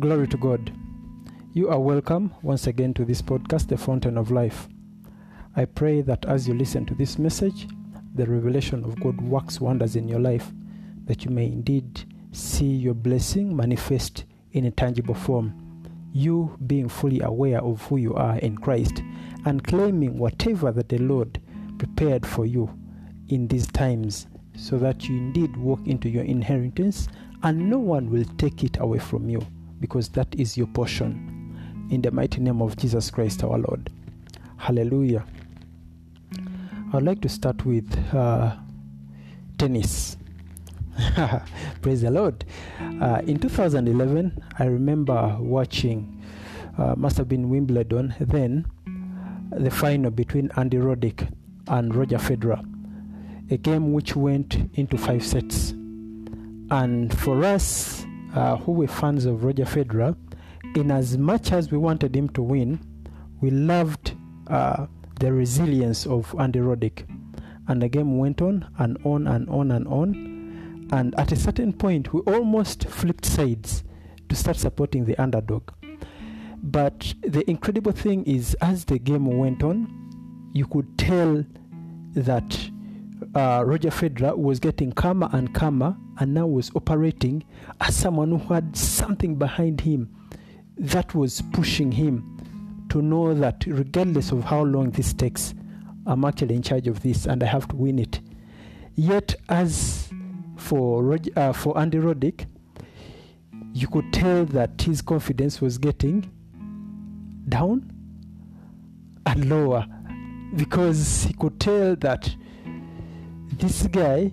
Glory 0.00 0.26
to 0.28 0.38
God. 0.38 0.72
You 1.52 1.68
are 1.68 1.78
welcome 1.78 2.32
once 2.40 2.66
again 2.66 2.94
to 2.94 3.04
this 3.04 3.20
podcast, 3.20 3.68
The 3.68 3.76
Fountain 3.76 4.16
of 4.16 4.30
Life. 4.30 4.66
I 5.56 5.66
pray 5.66 6.00
that 6.00 6.24
as 6.24 6.48
you 6.48 6.54
listen 6.54 6.86
to 6.86 6.94
this 6.94 7.18
message, 7.18 7.68
the 8.14 8.24
revelation 8.24 8.82
of 8.82 8.98
God 8.98 9.20
works 9.20 9.60
wonders 9.60 9.96
in 9.96 10.08
your 10.08 10.18
life, 10.18 10.52
that 11.04 11.26
you 11.26 11.30
may 11.30 11.44
indeed 11.44 12.06
see 12.32 12.64
your 12.64 12.94
blessing 12.94 13.54
manifest 13.54 14.24
in 14.52 14.64
a 14.64 14.70
tangible 14.70 15.14
form. 15.14 15.52
You 16.14 16.56
being 16.66 16.88
fully 16.88 17.20
aware 17.20 17.62
of 17.62 17.82
who 17.82 17.98
you 17.98 18.14
are 18.14 18.38
in 18.38 18.56
Christ 18.56 19.02
and 19.44 19.62
claiming 19.62 20.16
whatever 20.16 20.72
that 20.72 20.88
the 20.88 20.96
Lord 20.96 21.42
prepared 21.76 22.24
for 22.24 22.46
you 22.46 22.74
in 23.28 23.48
these 23.48 23.66
times, 23.66 24.28
so 24.56 24.78
that 24.78 25.10
you 25.10 25.18
indeed 25.18 25.54
walk 25.58 25.86
into 25.86 26.08
your 26.08 26.24
inheritance 26.24 27.06
and 27.42 27.68
no 27.68 27.78
one 27.78 28.08
will 28.08 28.24
take 28.38 28.64
it 28.64 28.78
away 28.80 28.98
from 28.98 29.28
you 29.28 29.46
because 29.80 30.08
that 30.10 30.34
is 30.34 30.56
your 30.56 30.66
portion. 30.68 31.88
In 31.90 32.02
the 32.02 32.10
mighty 32.10 32.40
name 32.40 32.62
of 32.62 32.76
Jesus 32.76 33.10
Christ 33.10 33.42
our 33.42 33.58
Lord. 33.58 33.90
Hallelujah. 34.58 35.24
I'd 36.92 37.02
like 37.02 37.20
to 37.22 37.28
start 37.28 37.64
with 37.64 37.92
uh, 38.14 38.54
tennis. 39.58 40.16
Praise 41.82 42.02
the 42.02 42.10
Lord. 42.10 42.44
Uh, 43.00 43.22
in 43.26 43.38
2011, 43.38 44.44
I 44.58 44.64
remember 44.64 45.36
watching, 45.40 46.22
uh, 46.78 46.94
must 46.96 47.16
have 47.16 47.28
been 47.28 47.48
Wimbledon, 47.48 48.14
then 48.20 48.66
the 49.50 49.70
final 49.70 50.10
between 50.10 50.50
Andy 50.56 50.76
Roddick 50.76 51.32
and 51.68 51.94
Roger 51.94 52.18
Federer, 52.18 52.62
a 53.50 53.56
game 53.56 53.92
which 53.92 54.14
went 54.14 54.56
into 54.74 54.98
five 54.98 55.24
sets. 55.24 55.70
And 56.70 57.16
for 57.18 57.44
us 57.44 58.04
uh, 58.34 58.56
who 58.56 58.72
were 58.72 58.86
fans 58.86 59.24
of 59.26 59.44
Roger 59.44 59.64
Federer, 59.64 60.16
in 60.76 60.90
as 60.90 61.18
much 61.18 61.52
as 61.52 61.70
we 61.70 61.78
wanted 61.78 62.14
him 62.14 62.28
to 62.30 62.42
win, 62.42 62.78
we 63.40 63.50
loved 63.50 64.16
uh, 64.46 64.86
the 65.18 65.32
resilience 65.32 66.06
of 66.06 66.34
Andy 66.38 66.60
Roddick. 66.60 67.06
And 67.68 67.82
the 67.82 67.88
game 67.88 68.18
went 68.18 68.42
on 68.42 68.68
and 68.78 68.98
on 69.04 69.26
and 69.26 69.48
on 69.48 69.70
and 69.70 69.86
on. 69.88 70.88
And 70.92 71.18
at 71.18 71.32
a 71.32 71.36
certain 71.36 71.72
point, 71.72 72.12
we 72.12 72.20
almost 72.22 72.88
flipped 72.88 73.24
sides 73.24 73.84
to 74.28 74.34
start 74.34 74.56
supporting 74.56 75.04
the 75.04 75.16
underdog. 75.18 75.70
But 76.62 77.14
the 77.22 77.48
incredible 77.48 77.92
thing 77.92 78.24
is, 78.24 78.54
as 78.60 78.84
the 78.84 78.98
game 78.98 79.26
went 79.26 79.62
on, 79.62 80.50
you 80.52 80.66
could 80.66 80.98
tell 80.98 81.44
that 82.14 82.70
uh, 83.34 83.62
Roger 83.66 83.90
Federer 83.90 84.36
was 84.36 84.58
getting 84.58 84.92
calmer 84.92 85.28
and 85.32 85.54
calmer 85.54 85.96
and 86.18 86.34
now 86.34 86.46
was 86.46 86.70
operating 86.74 87.44
as 87.80 87.96
someone 87.96 88.30
who 88.30 88.54
had 88.54 88.76
something 88.76 89.36
behind 89.36 89.80
him 89.80 90.14
that 90.76 91.14
was 91.14 91.42
pushing 91.52 91.92
him 91.92 92.86
to 92.90 93.02
know 93.02 93.34
that 93.34 93.64
regardless 93.66 94.32
of 94.32 94.44
how 94.44 94.62
long 94.62 94.90
this 94.90 95.12
takes, 95.12 95.54
I'm 96.06 96.24
actually 96.24 96.56
in 96.56 96.62
charge 96.62 96.88
of 96.88 97.02
this 97.02 97.26
and 97.26 97.42
I 97.42 97.46
have 97.46 97.68
to 97.68 97.76
win 97.76 97.98
it. 97.98 98.20
Yet, 98.96 99.34
as 99.48 100.10
for 100.56 101.02
Roger, 101.02 101.30
uh, 101.36 101.52
for 101.52 101.78
Andy 101.78 101.98
Roddick, 101.98 102.46
you 103.72 103.86
could 103.86 104.12
tell 104.12 104.44
that 104.46 104.82
his 104.82 105.00
confidence 105.00 105.60
was 105.60 105.78
getting 105.78 106.30
down 107.48 107.92
and 109.26 109.48
lower 109.48 109.86
because 110.56 111.24
he 111.24 111.34
could 111.34 111.60
tell 111.60 111.94
that 111.96 112.34
this 113.58 113.86
guy 113.88 114.32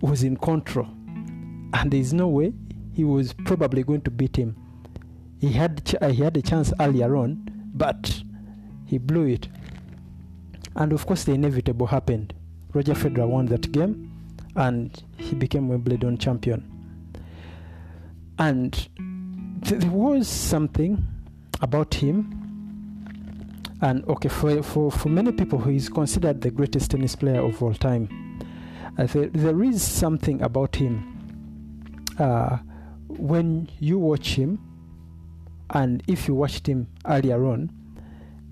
was 0.00 0.22
in 0.22 0.36
control 0.36 0.88
and 1.72 1.90
there 1.90 2.00
is 2.00 2.12
no 2.12 2.28
way 2.28 2.52
he 2.92 3.04
was 3.04 3.32
probably 3.44 3.82
going 3.82 4.00
to 4.02 4.10
beat 4.10 4.36
him. 4.36 4.56
He 5.38 5.52
had 5.52 5.84
ch- 5.84 5.96
uh, 6.00 6.08
he 6.08 6.22
had 6.22 6.36
a 6.36 6.42
chance 6.42 6.72
earlier 6.80 7.14
on, 7.16 7.46
but 7.74 8.22
he 8.86 8.96
blew 8.96 9.26
it. 9.26 9.48
And 10.74 10.92
of 10.92 11.06
course, 11.06 11.24
the 11.24 11.32
inevitable 11.32 11.86
happened. 11.86 12.32
Roger 12.72 12.94
Federer 12.94 13.28
won 13.28 13.46
that 13.46 13.70
game, 13.70 14.10
and 14.54 15.02
he 15.18 15.34
became 15.34 15.68
Wimbledon 15.68 16.16
champion. 16.16 16.64
And 18.38 18.72
th- 19.64 19.82
there 19.82 19.90
was 19.90 20.26
something 20.26 21.04
about 21.60 21.94
him. 21.94 22.32
And 23.82 24.04
okay, 24.08 24.30
for, 24.30 24.62
for, 24.62 24.90
for 24.90 25.08
many 25.10 25.32
people, 25.32 25.58
he 25.60 25.76
is 25.76 25.90
considered 25.90 26.40
the 26.40 26.50
greatest 26.50 26.90
tennis 26.90 27.14
player 27.14 27.42
of 27.42 27.62
all 27.62 27.74
time. 27.74 28.25
There, 28.96 29.26
there 29.26 29.62
is 29.62 29.82
something 29.82 30.40
about 30.42 30.76
him. 30.76 31.12
Uh, 32.18 32.58
when 33.08 33.68
you 33.78 33.98
watch 33.98 34.34
him, 34.34 34.58
and 35.70 36.02
if 36.06 36.28
you 36.28 36.34
watched 36.34 36.66
him 36.66 36.88
earlier 37.04 37.44
on, 37.46 37.70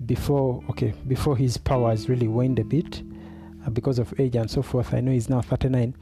before 0.05 0.63
okay, 0.69 0.93
before 1.07 1.35
his 1.35 1.57
powers 1.57 2.09
really 2.09 2.27
waned 2.27 2.59
a 2.59 2.63
bit, 2.63 3.01
uh, 3.65 3.69
because 3.71 3.97
of 3.97 4.13
age 4.19 4.35
and 4.35 4.49
so 4.49 4.61
forth, 4.61 4.93
I 4.93 4.99
know 4.99 5.11
he's 5.11 5.29
now 5.29 5.41
39. 5.41 5.95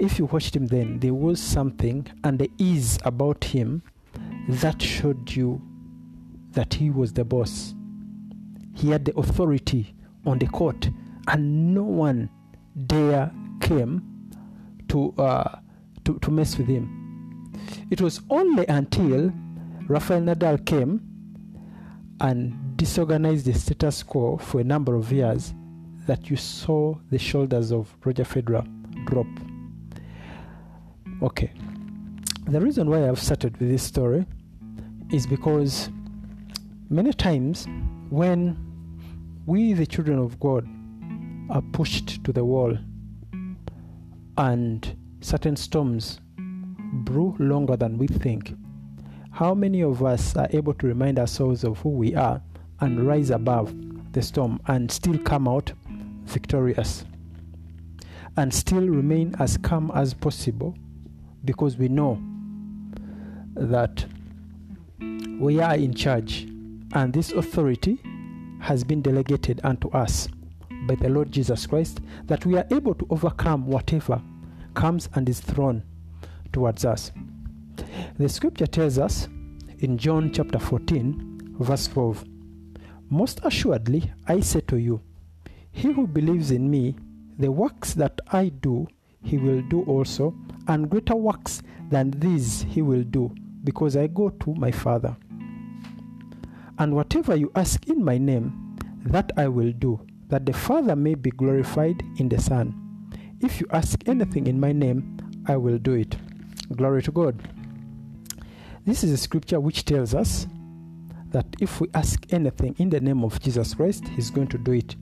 If 0.00 0.18
you 0.18 0.26
watched 0.26 0.56
him 0.56 0.66
then, 0.66 0.98
there 1.00 1.14
was 1.14 1.40
something 1.40 2.06
and 2.24 2.38
there 2.38 2.48
is 2.58 2.98
about 3.04 3.44
him 3.44 3.82
that 4.48 4.80
showed 4.80 5.30
you 5.30 5.60
that 6.52 6.74
he 6.74 6.90
was 6.90 7.12
the 7.12 7.24
boss. 7.24 7.74
He 8.74 8.90
had 8.90 9.04
the 9.04 9.14
authority 9.16 9.94
on 10.24 10.38
the 10.38 10.46
court, 10.46 10.88
and 11.28 11.74
no 11.74 11.84
one 11.84 12.30
dare 12.86 13.30
came 13.64 14.02
to 14.88 15.12
uh, 15.18 15.58
to, 16.04 16.18
to 16.20 16.30
mess 16.30 16.56
with 16.58 16.68
him. 16.68 16.84
It 17.90 18.00
was 18.00 18.20
only 18.30 18.66
until 18.66 19.32
Rafael 19.88 20.20
Nadal 20.20 20.64
came 20.64 21.00
and 22.20 22.76
disorganized 22.76 23.46
the 23.46 23.54
status 23.54 24.02
quo 24.02 24.36
for 24.36 24.60
a 24.60 24.64
number 24.64 24.94
of 24.94 25.10
years 25.10 25.54
that 26.06 26.30
you 26.30 26.36
saw 26.36 26.94
the 27.10 27.18
shoulders 27.18 27.72
of 27.72 27.96
Roger 28.04 28.24
Federer 28.24 28.64
drop. 29.06 29.26
Okay. 31.22 31.50
The 32.46 32.60
reason 32.60 32.90
why 32.90 33.08
I've 33.08 33.20
started 33.20 33.56
with 33.56 33.70
this 33.70 33.82
story 33.82 34.26
is 35.10 35.26
because 35.26 35.88
many 36.90 37.12
times 37.14 37.66
when 38.10 38.58
we, 39.46 39.72
the 39.72 39.86
children 39.86 40.18
of 40.18 40.38
God, 40.38 40.68
are 41.50 41.62
pushed 41.72 42.22
to 42.24 42.32
the 42.32 42.44
wall 42.44 42.76
and 44.36 44.96
certain 45.20 45.56
storms 45.56 46.20
brew 46.38 47.36
longer 47.38 47.76
than 47.76 47.98
we 47.98 48.06
think, 48.06 48.54
how 49.30 49.54
many 49.54 49.82
of 49.82 50.02
us 50.04 50.36
are 50.36 50.48
able 50.50 50.74
to 50.74 50.86
remind 50.86 51.18
ourselves 51.18 51.64
of 51.64 51.78
who 51.78 51.90
we 51.90 52.14
are 52.14 52.40
and 52.80 53.06
rise 53.06 53.30
above 53.30 53.74
the 54.12 54.22
storm 54.22 54.60
and 54.66 54.90
still 54.90 55.18
come 55.18 55.48
out 55.48 55.72
victorious? 56.24 57.04
And 58.36 58.52
still 58.52 58.88
remain 58.88 59.34
as 59.38 59.56
calm 59.58 59.92
as 59.94 60.12
possible 60.14 60.76
because 61.44 61.76
we 61.76 61.88
know 61.88 62.20
that 63.54 64.04
we 65.38 65.60
are 65.60 65.76
in 65.76 65.94
charge 65.94 66.48
and 66.94 67.12
this 67.12 67.32
authority 67.32 68.00
has 68.60 68.82
been 68.82 69.02
delegated 69.02 69.60
unto 69.62 69.88
us 69.90 70.28
by 70.86 70.94
the 70.94 71.08
Lord 71.08 71.30
Jesus 71.30 71.66
Christ 71.66 72.00
that 72.24 72.44
we 72.46 72.56
are 72.56 72.66
able 72.70 72.94
to 72.94 73.06
overcome 73.10 73.66
whatever 73.66 74.20
comes 74.74 75.08
and 75.14 75.28
is 75.28 75.40
thrown 75.40 75.82
towards 76.52 76.84
us. 76.84 77.12
The 78.18 78.28
scripture 78.28 78.66
tells 78.66 78.98
us 78.98 79.28
in 79.78 79.98
John 79.98 80.32
chapter 80.32 80.58
14, 80.58 81.56
verse 81.58 81.88
12 81.88 82.24
Most 83.10 83.40
assuredly, 83.44 84.12
I 84.26 84.40
say 84.40 84.60
to 84.62 84.76
you, 84.76 85.00
he 85.72 85.92
who 85.92 86.06
believes 86.06 86.50
in 86.50 86.70
me, 86.70 86.96
the 87.38 87.50
works 87.50 87.94
that 87.94 88.20
I 88.28 88.48
do, 88.48 88.86
he 89.22 89.38
will 89.38 89.62
do 89.62 89.82
also, 89.84 90.34
and 90.68 90.88
greater 90.88 91.16
works 91.16 91.62
than 91.90 92.12
these 92.12 92.62
he 92.62 92.82
will 92.82 93.02
do, 93.02 93.34
because 93.64 93.96
I 93.96 94.06
go 94.06 94.28
to 94.28 94.54
my 94.54 94.70
Father. 94.70 95.16
And 96.78 96.94
whatever 96.94 97.34
you 97.34 97.50
ask 97.54 97.86
in 97.88 98.04
my 98.04 98.18
name, 98.18 98.76
that 99.06 99.32
I 99.36 99.48
will 99.48 99.72
do, 99.72 100.00
that 100.28 100.46
the 100.46 100.52
Father 100.52 100.96
may 100.96 101.14
be 101.14 101.30
glorified 101.30 102.02
in 102.18 102.28
the 102.28 102.40
Son. 102.40 102.74
If 103.40 103.60
you 103.60 103.66
ask 103.70 104.02
anything 104.06 104.46
in 104.46 104.58
my 104.58 104.72
name, 104.72 105.18
I 105.46 105.56
will 105.56 105.78
do 105.78 105.92
it. 105.92 106.16
Glory 106.74 107.02
to 107.02 107.12
God. 107.12 107.48
This 108.86 109.04
is 109.04 109.12
a 109.12 109.16
scripture 109.16 109.60
which 109.60 109.84
tells 109.84 110.14
us 110.14 110.46
that 111.28 111.46
if 111.60 111.80
we 111.80 111.88
ask 111.94 112.24
anything 112.32 112.74
in 112.78 112.90
the 112.90 113.00
name 113.00 113.24
of 113.24 113.40
Jesus 113.40 113.74
Christ, 113.74 114.06
He's 114.08 114.30
going 114.30 114.48
to 114.48 114.58
do 114.58 114.72
it 114.72 114.96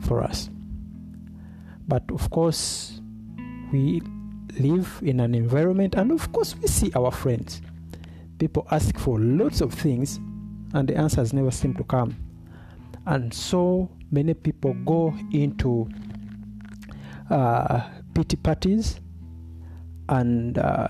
for 0.00 0.22
us. 0.22 0.50
But 1.86 2.02
of 2.10 2.30
course, 2.30 3.00
we 3.72 4.02
live 4.58 5.00
in 5.02 5.20
an 5.20 5.34
environment, 5.34 5.94
and 5.94 6.10
of 6.10 6.32
course, 6.32 6.56
we 6.56 6.66
see 6.66 6.90
our 6.96 7.12
friends. 7.12 7.60
People 8.38 8.66
ask 8.70 8.98
for 8.98 9.20
lots 9.20 9.60
of 9.60 9.72
things, 9.72 10.18
and 10.74 10.88
the 10.88 10.96
answers 10.96 11.32
never 11.32 11.50
seem 11.50 11.74
to 11.74 11.84
come. 11.84 12.16
And 13.06 13.32
so 13.32 13.88
many 14.10 14.34
people 14.34 14.74
go 14.84 15.14
into 15.32 15.88
uh, 17.30 17.88
pity 18.14 18.36
parties 18.36 19.00
and 20.08 20.58
uh, 20.58 20.88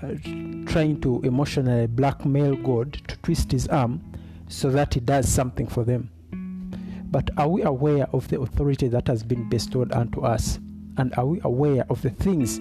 trying 0.65 0.99
to 1.01 1.21
emotionally 1.23 1.87
blackmail 1.87 2.55
God 2.55 2.93
to 3.07 3.17
twist 3.17 3.51
his 3.51 3.67
arm 3.67 4.01
so 4.47 4.69
that 4.71 4.93
he 4.93 4.99
does 4.99 5.27
something 5.27 5.67
for 5.67 5.83
them. 5.83 6.11
But 7.09 7.29
are 7.37 7.47
we 7.47 7.63
aware 7.63 8.07
of 8.13 8.27
the 8.27 8.39
authority 8.39 8.87
that 8.89 9.07
has 9.07 9.23
been 9.23 9.49
bestowed 9.49 9.91
unto 9.91 10.21
us? 10.21 10.59
And 10.97 11.13
are 11.17 11.25
we 11.25 11.39
aware 11.43 11.85
of 11.89 12.01
the 12.01 12.09
things 12.09 12.59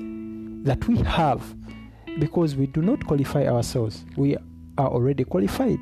that 0.66 0.86
we 0.86 0.98
have? 0.98 1.42
Because 2.18 2.56
we 2.56 2.66
do 2.66 2.80
not 2.80 3.06
qualify 3.06 3.46
ourselves, 3.46 4.04
we 4.16 4.36
are 4.78 4.88
already 4.88 5.24
qualified. 5.24 5.78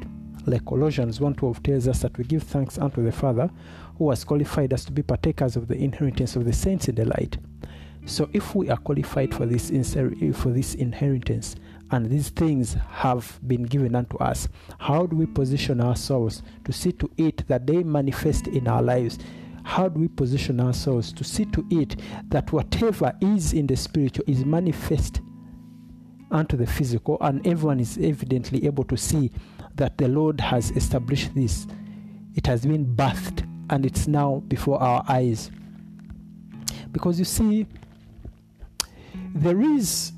Like 0.46 0.64
Colossians 0.66 1.20
1:12 1.20 1.62
tells 1.62 1.88
us 1.88 2.02
that 2.02 2.16
we 2.18 2.24
give 2.24 2.42
thanks 2.42 2.78
unto 2.78 3.02
the 3.02 3.12
Father 3.12 3.50
who 3.96 4.10
has 4.10 4.24
qualified 4.24 4.72
us 4.72 4.84
to 4.84 4.92
be 4.92 5.02
partakers 5.02 5.56
of 5.56 5.68
the 5.68 5.76
inheritance 5.76 6.36
of 6.36 6.44
the 6.44 6.52
saints 6.52 6.88
in 6.88 6.96
the 6.96 7.04
light. 7.04 7.38
So 8.06 8.28
if 8.34 8.54
we 8.54 8.68
are 8.68 8.76
qualified 8.76 9.34
for 9.34 9.46
this 9.46 9.70
for 9.70 10.50
this 10.50 10.74
inheritance 10.74 11.56
and 11.90 12.10
these 12.10 12.28
things 12.28 12.76
have 12.90 13.40
been 13.46 13.62
given 13.62 13.94
unto 13.94 14.18
us, 14.18 14.48
how 14.78 15.06
do 15.06 15.16
we 15.16 15.26
position 15.26 15.80
ourselves 15.80 16.42
to 16.64 16.72
see 16.72 16.92
to 16.92 17.10
it 17.16 17.46
that 17.48 17.66
they 17.66 17.82
manifest 17.82 18.46
in 18.48 18.68
our 18.68 18.82
lives? 18.82 19.18
How 19.62 19.88
do 19.88 20.00
we 20.00 20.08
position 20.08 20.60
ourselves 20.60 21.10
to 21.14 21.24
see 21.24 21.46
to 21.46 21.64
it 21.70 21.96
that 22.28 22.52
whatever 22.52 23.14
is 23.22 23.54
in 23.54 23.66
the 23.66 23.76
spiritual 23.76 24.24
is 24.26 24.44
manifest 24.44 25.22
unto 26.30 26.56
the 26.56 26.66
physical, 26.66 27.16
and 27.22 27.46
everyone 27.46 27.80
is 27.80 27.96
evidently 27.96 28.66
able 28.66 28.84
to 28.84 28.96
see 28.96 29.30
that 29.76 29.98
the 29.98 30.08
Lord 30.08 30.40
has 30.40 30.70
established 30.72 31.34
this. 31.34 31.66
It 32.34 32.46
has 32.46 32.64
been 32.64 32.86
birthed 32.86 33.48
and 33.70 33.86
it's 33.86 34.06
now 34.06 34.42
before 34.48 34.82
our 34.82 35.04
eyes. 35.08 35.50
Because 36.92 37.18
you 37.18 37.24
see, 37.24 37.66
there 39.34 39.60
is 39.60 40.12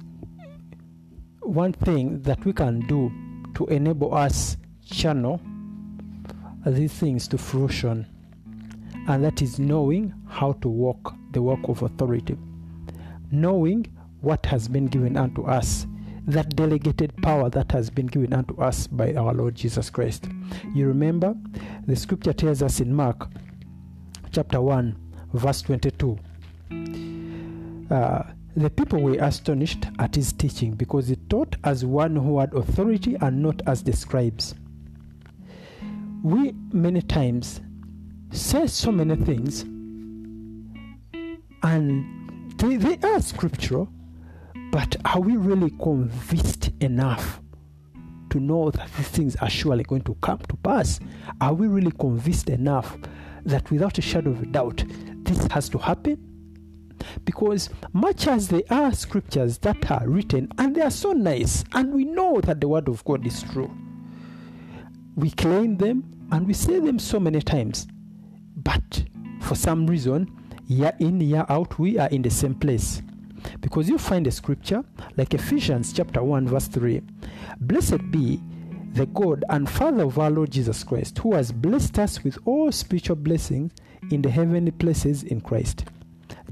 one 1.40 1.72
thing 1.72 2.20
that 2.22 2.44
we 2.44 2.52
can 2.52 2.80
do 2.86 3.10
to 3.54 3.66
enable 3.66 4.14
us 4.14 4.56
channel 4.84 5.40
these 6.66 6.92
things 6.92 7.28
to 7.28 7.38
fruition, 7.38 8.06
and 9.08 9.22
that 9.24 9.40
is 9.40 9.58
knowing 9.58 10.12
how 10.28 10.52
to 10.54 10.68
walk 10.68 11.14
the 11.30 11.40
walk 11.40 11.60
of 11.68 11.82
authority, 11.82 12.36
knowing 13.30 13.86
what 14.20 14.44
has 14.46 14.66
been 14.66 14.86
given 14.86 15.16
unto 15.16 15.44
us 15.44 15.86
that 16.26 16.56
delegated 16.56 17.16
power 17.22 17.48
that 17.50 17.70
has 17.72 17.88
been 17.88 18.06
given 18.06 18.32
unto 18.32 18.60
us 18.60 18.86
by 18.86 19.14
our 19.14 19.32
Lord 19.32 19.54
Jesus 19.54 19.90
Christ. 19.90 20.28
You 20.74 20.88
remember, 20.88 21.34
the 21.86 21.96
scripture 21.96 22.32
tells 22.32 22.62
us 22.62 22.80
in 22.80 22.92
Mark 22.92 23.28
chapter 24.32 24.60
1, 24.60 24.96
verse 25.34 25.62
22. 25.62 26.18
Uh, 27.90 28.22
the 28.56 28.70
people 28.70 29.00
were 29.02 29.16
astonished 29.20 29.86
at 29.98 30.14
his 30.14 30.32
teaching 30.32 30.72
because 30.72 31.08
he 31.08 31.16
taught 31.28 31.56
as 31.64 31.84
one 31.84 32.16
who 32.16 32.38
had 32.38 32.54
authority 32.54 33.16
and 33.20 33.42
not 33.42 33.60
as 33.66 33.82
the 33.82 33.92
scribes. 33.92 34.54
We 36.22 36.52
many 36.72 37.02
times 37.02 37.60
say 38.30 38.66
so 38.66 38.90
many 38.90 39.14
things 39.16 39.62
and 41.62 42.58
they, 42.58 42.76
they 42.76 42.98
are 43.08 43.20
scriptural, 43.20 43.88
but 44.76 44.94
are 45.06 45.22
we 45.22 45.38
really 45.38 45.70
convinced 45.80 46.70
enough 46.82 47.40
to 48.28 48.38
know 48.38 48.70
that 48.72 48.92
these 48.98 49.08
things 49.08 49.34
are 49.36 49.48
surely 49.48 49.82
going 49.84 50.02
to 50.02 50.14
come 50.16 50.38
to 50.50 50.56
pass? 50.56 51.00
Are 51.40 51.54
we 51.54 51.66
really 51.66 51.92
convinced 51.92 52.50
enough 52.50 52.94
that 53.46 53.70
without 53.70 53.96
a 53.96 54.02
shadow 54.02 54.32
of 54.32 54.42
a 54.42 54.44
doubt, 54.44 54.84
this 55.24 55.46
has 55.50 55.70
to 55.70 55.78
happen? 55.78 56.18
Because 57.24 57.70
much 57.94 58.26
as 58.28 58.48
there 58.48 58.64
are 58.68 58.92
scriptures 58.92 59.56
that 59.60 59.90
are 59.90 60.06
written 60.06 60.52
and 60.58 60.76
they 60.76 60.82
are 60.82 60.90
so 60.90 61.12
nice, 61.12 61.64
and 61.72 61.94
we 61.94 62.04
know 62.04 62.42
that 62.42 62.60
the 62.60 62.68
word 62.68 62.88
of 62.88 63.02
God 63.06 63.26
is 63.26 63.44
true, 63.44 63.74
we 65.14 65.30
claim 65.30 65.78
them 65.78 66.28
and 66.32 66.46
we 66.46 66.52
say 66.52 66.80
them 66.80 66.98
so 66.98 67.18
many 67.18 67.40
times, 67.40 67.86
but 68.56 69.04
for 69.40 69.54
some 69.54 69.86
reason, 69.86 70.30
year 70.66 70.92
in, 70.98 71.18
year 71.22 71.46
out, 71.48 71.78
we 71.78 71.98
are 71.98 72.10
in 72.10 72.20
the 72.20 72.30
same 72.30 72.54
place. 72.54 73.00
Because 73.60 73.88
you 73.88 73.98
find 73.98 74.26
a 74.26 74.30
scripture 74.30 74.84
like 75.16 75.34
Ephesians 75.34 75.92
chapter 75.92 76.22
1, 76.22 76.48
verse 76.48 76.68
3 76.68 77.02
Blessed 77.60 78.10
be 78.10 78.40
the 78.92 79.06
God 79.06 79.44
and 79.50 79.68
Father 79.68 80.04
of 80.04 80.18
our 80.18 80.30
Lord 80.30 80.50
Jesus 80.50 80.82
Christ, 80.82 81.18
who 81.18 81.34
has 81.34 81.52
blessed 81.52 81.98
us 81.98 82.24
with 82.24 82.38
all 82.46 82.72
spiritual 82.72 83.16
blessings 83.16 83.72
in 84.10 84.22
the 84.22 84.30
heavenly 84.30 84.70
places 84.70 85.22
in 85.22 85.40
Christ, 85.40 85.84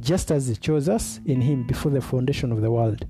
just 0.00 0.30
as 0.30 0.48
He 0.48 0.56
chose 0.56 0.88
us 0.88 1.20
in 1.24 1.40
Him 1.40 1.66
before 1.66 1.90
the 1.90 2.00
foundation 2.00 2.52
of 2.52 2.60
the 2.60 2.70
world. 2.70 3.06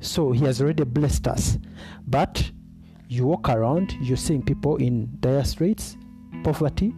So 0.00 0.32
He 0.32 0.44
has 0.44 0.60
already 0.62 0.84
blessed 0.84 1.28
us. 1.28 1.58
But 2.06 2.50
you 3.08 3.26
walk 3.26 3.50
around, 3.50 3.94
you're 4.00 4.16
seeing 4.16 4.42
people 4.42 4.76
in 4.76 5.18
dire 5.20 5.44
straits, 5.44 5.98
poverty, 6.42 6.94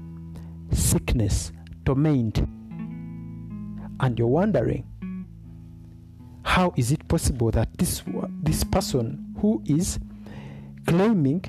sickness, 0.70 1.50
torment, 1.84 2.38
and 4.00 4.18
you're 4.18 4.28
wondering, 4.28 4.86
how 6.44 6.72
is 6.76 6.92
it 6.92 7.08
possible 7.08 7.50
that 7.50 7.76
this 7.78 8.02
this 8.42 8.62
person 8.62 9.34
who 9.40 9.62
is 9.66 9.98
claiming 10.86 11.44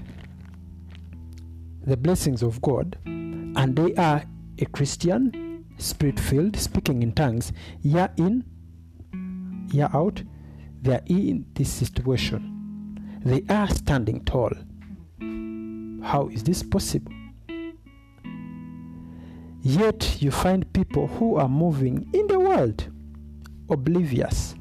the 1.85 1.97
blessings 1.97 2.41
of 2.41 2.61
God 2.61 2.97
and 3.05 3.75
they 3.75 3.93
are 3.95 4.23
a 4.57 4.65
Christian, 4.65 5.65
spirit 5.77 6.19
filled, 6.19 6.55
speaking 6.55 7.03
in 7.03 7.11
tongues, 7.11 7.51
year 7.81 8.09
in, 8.17 8.43
year 9.71 9.89
out, 9.93 10.23
they 10.81 10.95
are 10.95 11.03
in 11.07 11.45
this 11.53 11.71
situation. 11.71 13.21
They 13.23 13.43
are 13.53 13.69
standing 13.69 14.23
tall. 14.23 14.51
How 16.03 16.29
is 16.29 16.43
this 16.43 16.63
possible? 16.63 17.11
Yet 19.61 20.21
you 20.21 20.31
find 20.31 20.71
people 20.73 21.07
who 21.07 21.35
are 21.35 21.49
moving 21.49 22.09
in 22.13 22.27
the 22.27 22.39
world 22.39 22.87
oblivious 23.69 24.55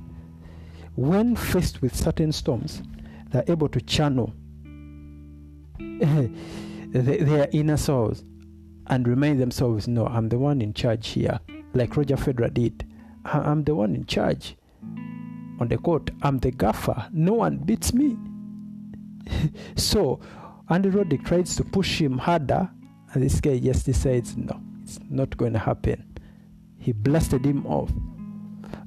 when 0.97 1.37
faced 1.37 1.83
with 1.83 1.95
certain 1.95 2.33
storms, 2.33 2.83
they're 3.31 3.45
able 3.49 3.69
to 3.69 3.81
channel 3.81 4.33
their 5.79 7.49
inner 7.53 7.77
souls 7.77 8.25
and 8.87 9.09
remind 9.09 9.41
themselves, 9.41 9.89
no, 9.89 10.07
I'm 10.07 10.29
the 10.29 10.39
one 10.39 10.61
in 10.61 10.75
charge 10.75 11.09
here, 11.09 11.41
like 11.73 11.97
Roger 11.97 12.17
Federer 12.17 12.53
did. 12.53 12.87
I'm 13.25 13.65
the 13.65 13.75
one 13.75 13.95
in 13.95 14.07
charge 14.07 14.57
on 15.59 15.69
the 15.69 15.79
court. 15.79 16.11
I'm 16.23 16.39
the 16.39 16.51
gaffer. 16.51 17.09
No 17.13 17.35
one 17.35 17.59
beats 17.59 17.93
me. 17.93 18.17
so 19.77 20.21
Andy 20.69 20.91
Roddick 20.91 21.25
tries 21.25 21.57
to 21.57 21.65
push 21.65 22.01
him 22.01 22.19
harder, 22.19 22.71
and 23.13 23.23
this 23.23 23.41
guy 23.41 23.59
just 23.59 23.87
decides, 23.87 24.37
no, 24.37 24.61
it's 24.83 24.99
not 25.09 25.37
going 25.37 25.55
to 25.55 25.59
happen. 25.59 26.05
He 26.79 26.93
blasted 26.93 27.45
him 27.45 27.67
off. 27.67 27.91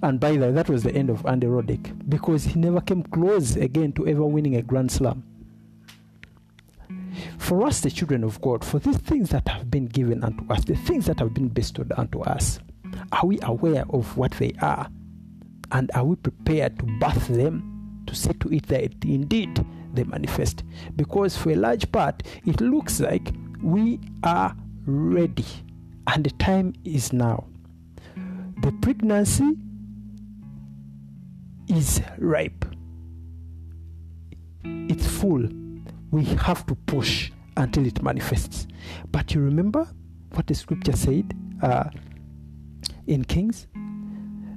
And 0.04 0.20
by 0.20 0.34
the 0.34 0.40
way, 0.40 0.52
that 0.52 0.70
was 0.70 0.84
the 0.84 0.94
end 0.94 1.10
of 1.10 1.26
Andy 1.26 1.48
Roddick 1.48 2.08
because 2.08 2.44
he 2.44 2.60
never 2.60 2.82
came 2.82 3.04
close 3.04 3.56
again 3.56 3.94
to 3.94 4.08
ever 4.08 4.26
winning 4.26 4.56
a 4.56 4.62
Grand 4.62 4.92
Slam. 4.92 5.24
For 7.40 7.66
us, 7.66 7.82
the 7.82 7.90
children 7.90 8.24
of 8.24 8.40
God, 8.42 8.64
for 8.64 8.78
these 8.80 8.98
things 8.98 9.30
that 9.30 9.48
have 9.48 9.72
been 9.72 9.88
given 9.88 10.24
unto 10.24 10.52
us, 10.54 10.66
the 10.66 10.76
things 10.76 11.08
that 11.08 11.20
have 11.20 11.34
been 11.34 11.48
bestowed 11.48 11.92
unto 11.98 12.22
us, 12.22 12.60
are 13.12 13.26
we 13.26 13.40
aware 13.42 13.86
of 13.90 14.18
what 14.18 14.34
they 14.34 14.54
are? 14.62 14.88
And 15.72 15.90
are 15.96 16.06
we 16.06 16.16
prepared 16.16 16.78
to 16.80 16.86
birth 17.00 17.28
them, 17.28 18.04
to 18.06 18.16
say 18.16 18.34
to 18.40 18.54
it 18.54 18.68
that 18.68 18.94
indeed 19.04 19.66
they 19.94 20.04
manifest? 20.04 20.64
Because 20.96 21.36
for 21.36 21.52
a 21.52 21.56
large 21.56 21.92
part, 21.92 22.22
it 22.46 22.62
looks 22.62 23.00
like 23.00 23.34
we 23.64 24.00
are 24.24 24.56
ready, 24.86 25.46
and 26.08 26.24
the 26.24 26.30
time 26.32 26.74
is 26.86 27.12
now. 27.12 27.46
The 28.62 28.72
pregnancy 28.82 29.58
is 31.70 32.02
ripe. 32.18 32.66
It's 34.64 35.08
full. 35.08 35.48
We 36.12 36.24
have 36.26 36.66
to 36.68 36.76
push 36.76 37.32
until 37.58 37.86
it 37.86 38.02
manifests. 38.02 38.68
But 39.12 39.34
you 39.34 39.42
remember 39.42 39.88
what 40.34 40.48
the 40.48 40.56
scripture 40.56 40.96
said 40.96 41.34
uh, 41.62 41.90
in 43.08 43.26
Kings? 43.26 43.68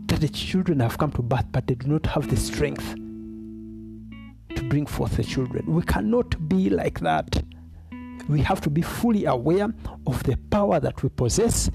That 0.07 0.21
the 0.21 0.29
children 0.29 0.81
have 0.81 0.99
come 0.99 1.13
to 1.13 1.23
birth, 1.23 1.47
but 1.53 1.67
they 1.67 1.75
do 1.75 1.87
not 1.89 2.07
have 2.07 2.29
the 2.29 2.37
strength 2.37 2.95
to 2.95 4.69
bring 4.69 4.87
forth 4.87 5.17
the 5.17 5.25
children. 5.25 5.73
We 5.73 5.83
cannot 5.83 6.49
be 6.49 6.71
like 6.71 7.01
that. 7.01 7.43
We 8.29 8.41
have 8.43 8.61
to 8.63 8.71
be 8.71 8.83
fully 8.83 9.25
aware 9.25 9.69
of 10.07 10.23
the 10.25 10.37
power 10.51 10.79
that 10.81 11.03
we 11.03 11.09
possess 11.09 11.71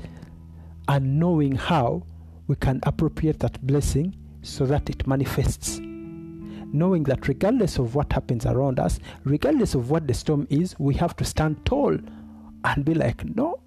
and 0.87 1.19
knowing 1.19 1.55
how 1.55 2.03
we 2.47 2.55
can 2.55 2.79
appropriate 2.83 3.39
that 3.39 3.65
blessing 3.65 4.15
so 4.45 4.65
that 4.65 4.89
it 4.89 5.07
manifests. 5.07 5.79
Knowing 5.81 7.03
that 7.03 7.27
regardless 7.27 7.77
of 7.77 7.95
what 7.95 8.11
happens 8.11 8.45
around 8.45 8.79
us, 8.79 8.99
regardless 9.23 9.75
of 9.75 9.89
what 9.89 10.07
the 10.07 10.13
storm 10.13 10.47
is, 10.49 10.75
we 10.77 10.93
have 10.93 11.15
to 11.15 11.23
stand 11.23 11.65
tall 11.65 11.97
and 12.63 12.85
be 12.85 12.93
like, 12.93 13.23
no, 13.35 13.59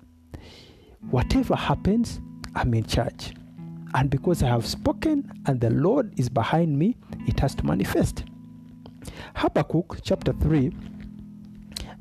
whatever 1.10 1.56
happens, 1.56 2.20
I'm 2.54 2.74
in 2.74 2.84
charge. 2.84 3.34
And 3.94 4.10
because 4.10 4.42
I 4.42 4.48
have 4.48 4.66
spoken 4.66 5.30
and 5.46 5.60
the 5.60 5.70
Lord 5.70 6.12
is 6.18 6.28
behind 6.28 6.78
me, 6.78 6.96
it 7.26 7.40
has 7.40 7.54
to 7.56 7.66
manifest. 7.66 8.24
Habakkuk 9.34 10.00
chapter 10.02 10.32
3, 10.34 10.70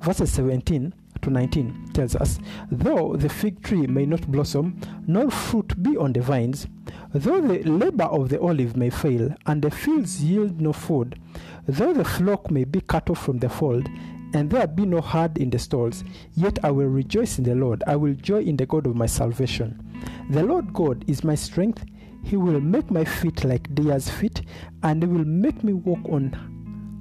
verses 0.02 0.32
17 0.34 0.94
to 1.28 1.34
19 1.34 1.90
tells 1.94 2.16
us, 2.16 2.40
Though 2.72 3.16
the 3.16 3.30
fig 3.30 3.62
tree 3.62 3.86
may 3.86 4.06
not 4.06 4.32
blossom, 4.32 4.80
nor 5.06 5.30
fruit 5.30 5.82
be 5.84 5.98
on 5.98 6.14
the 6.14 6.22
vines, 6.22 6.68
though 7.14 7.42
the 7.42 7.64
labor 7.64 8.06
of 8.06 8.30
the 8.30 8.40
olive 8.40 8.78
may 8.78 8.90
fail, 8.90 9.36
and 9.46 9.62
the 9.62 9.72
fields 9.72 10.24
yield 10.24 10.62
no 10.62 10.74
food, 10.74 11.20
though 11.68 11.94
the 11.94 12.06
flock 12.06 12.50
may 12.50 12.64
be 12.64 12.82
cut 12.82 13.10
off 13.10 13.24
from 13.24 13.40
the 13.40 13.50
fold, 13.50 13.88
and 14.34 14.50
there 14.50 14.68
be 14.68 14.86
no 14.86 15.02
herd 15.02 15.38
in 15.38 15.50
the 15.50 15.60
stalls, 15.60 16.04
yet 16.36 16.60
I 16.64 16.72
will 16.72 16.88
rejoice 16.88 17.38
in 17.38 17.44
the 17.44 17.56
Lord, 17.56 17.84
I 17.88 17.96
will 17.96 18.14
joy 18.14 18.42
in 18.42 18.58
the 18.58 18.66
God 18.66 18.88
of 18.88 18.96
my 18.96 19.06
salvation. 19.06 19.84
The 20.30 20.44
Lord 20.44 20.74
God 20.74 21.04
is 21.08 21.24
my 21.24 21.36
strength, 21.36 21.86
He 22.24 22.38
will 22.38 22.62
make 22.62 22.90
my 22.90 23.04
feet 23.04 23.44
like 23.44 23.74
deer's 23.76 24.10
feet, 24.10 24.44
and 24.84 25.04
He 25.04 25.10
will 25.10 25.26
make 25.26 25.64
me 25.64 25.74
walk 25.74 26.00
on 26.10 26.57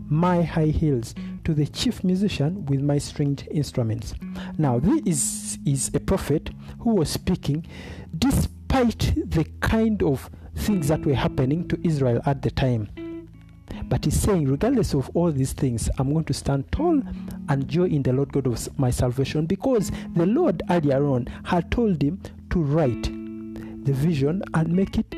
my 0.08 0.42
high 0.42 0.66
heels 0.66 1.14
to 1.44 1.54
the 1.54 1.66
chief 1.66 2.04
musician 2.04 2.64
with 2.66 2.80
my 2.80 2.98
stringed 2.98 3.46
instruments. 3.50 4.14
Now, 4.58 4.78
this 4.78 5.02
is, 5.06 5.58
is 5.64 5.90
a 5.94 6.00
prophet 6.00 6.50
who 6.80 6.94
was 6.94 7.10
speaking 7.10 7.66
despite 8.18 9.14
the 9.30 9.44
kind 9.60 10.02
of 10.02 10.30
things 10.54 10.88
that 10.88 11.04
were 11.04 11.14
happening 11.14 11.68
to 11.68 11.78
Israel 11.86 12.20
at 12.26 12.42
the 12.42 12.50
time. 12.50 12.88
But 13.88 14.04
he's 14.04 14.20
saying, 14.20 14.46
regardless 14.46 14.94
of 14.94 15.10
all 15.14 15.30
these 15.30 15.52
things, 15.52 15.88
I'm 15.98 16.12
going 16.12 16.24
to 16.24 16.34
stand 16.34 16.70
tall 16.72 17.00
and 17.48 17.68
joy 17.68 17.84
in 17.84 18.02
the 18.02 18.12
Lord 18.12 18.32
God 18.32 18.46
of 18.46 18.78
my 18.78 18.90
salvation 18.90 19.46
because 19.46 19.92
the 20.14 20.26
Lord 20.26 20.62
earlier 20.70 21.04
on 21.06 21.26
had 21.44 21.70
told 21.70 22.02
him 22.02 22.20
to 22.50 22.60
write 22.60 23.04
the 23.04 23.92
vision 23.92 24.42
and 24.54 24.74
make 24.74 24.98
it 24.98 25.14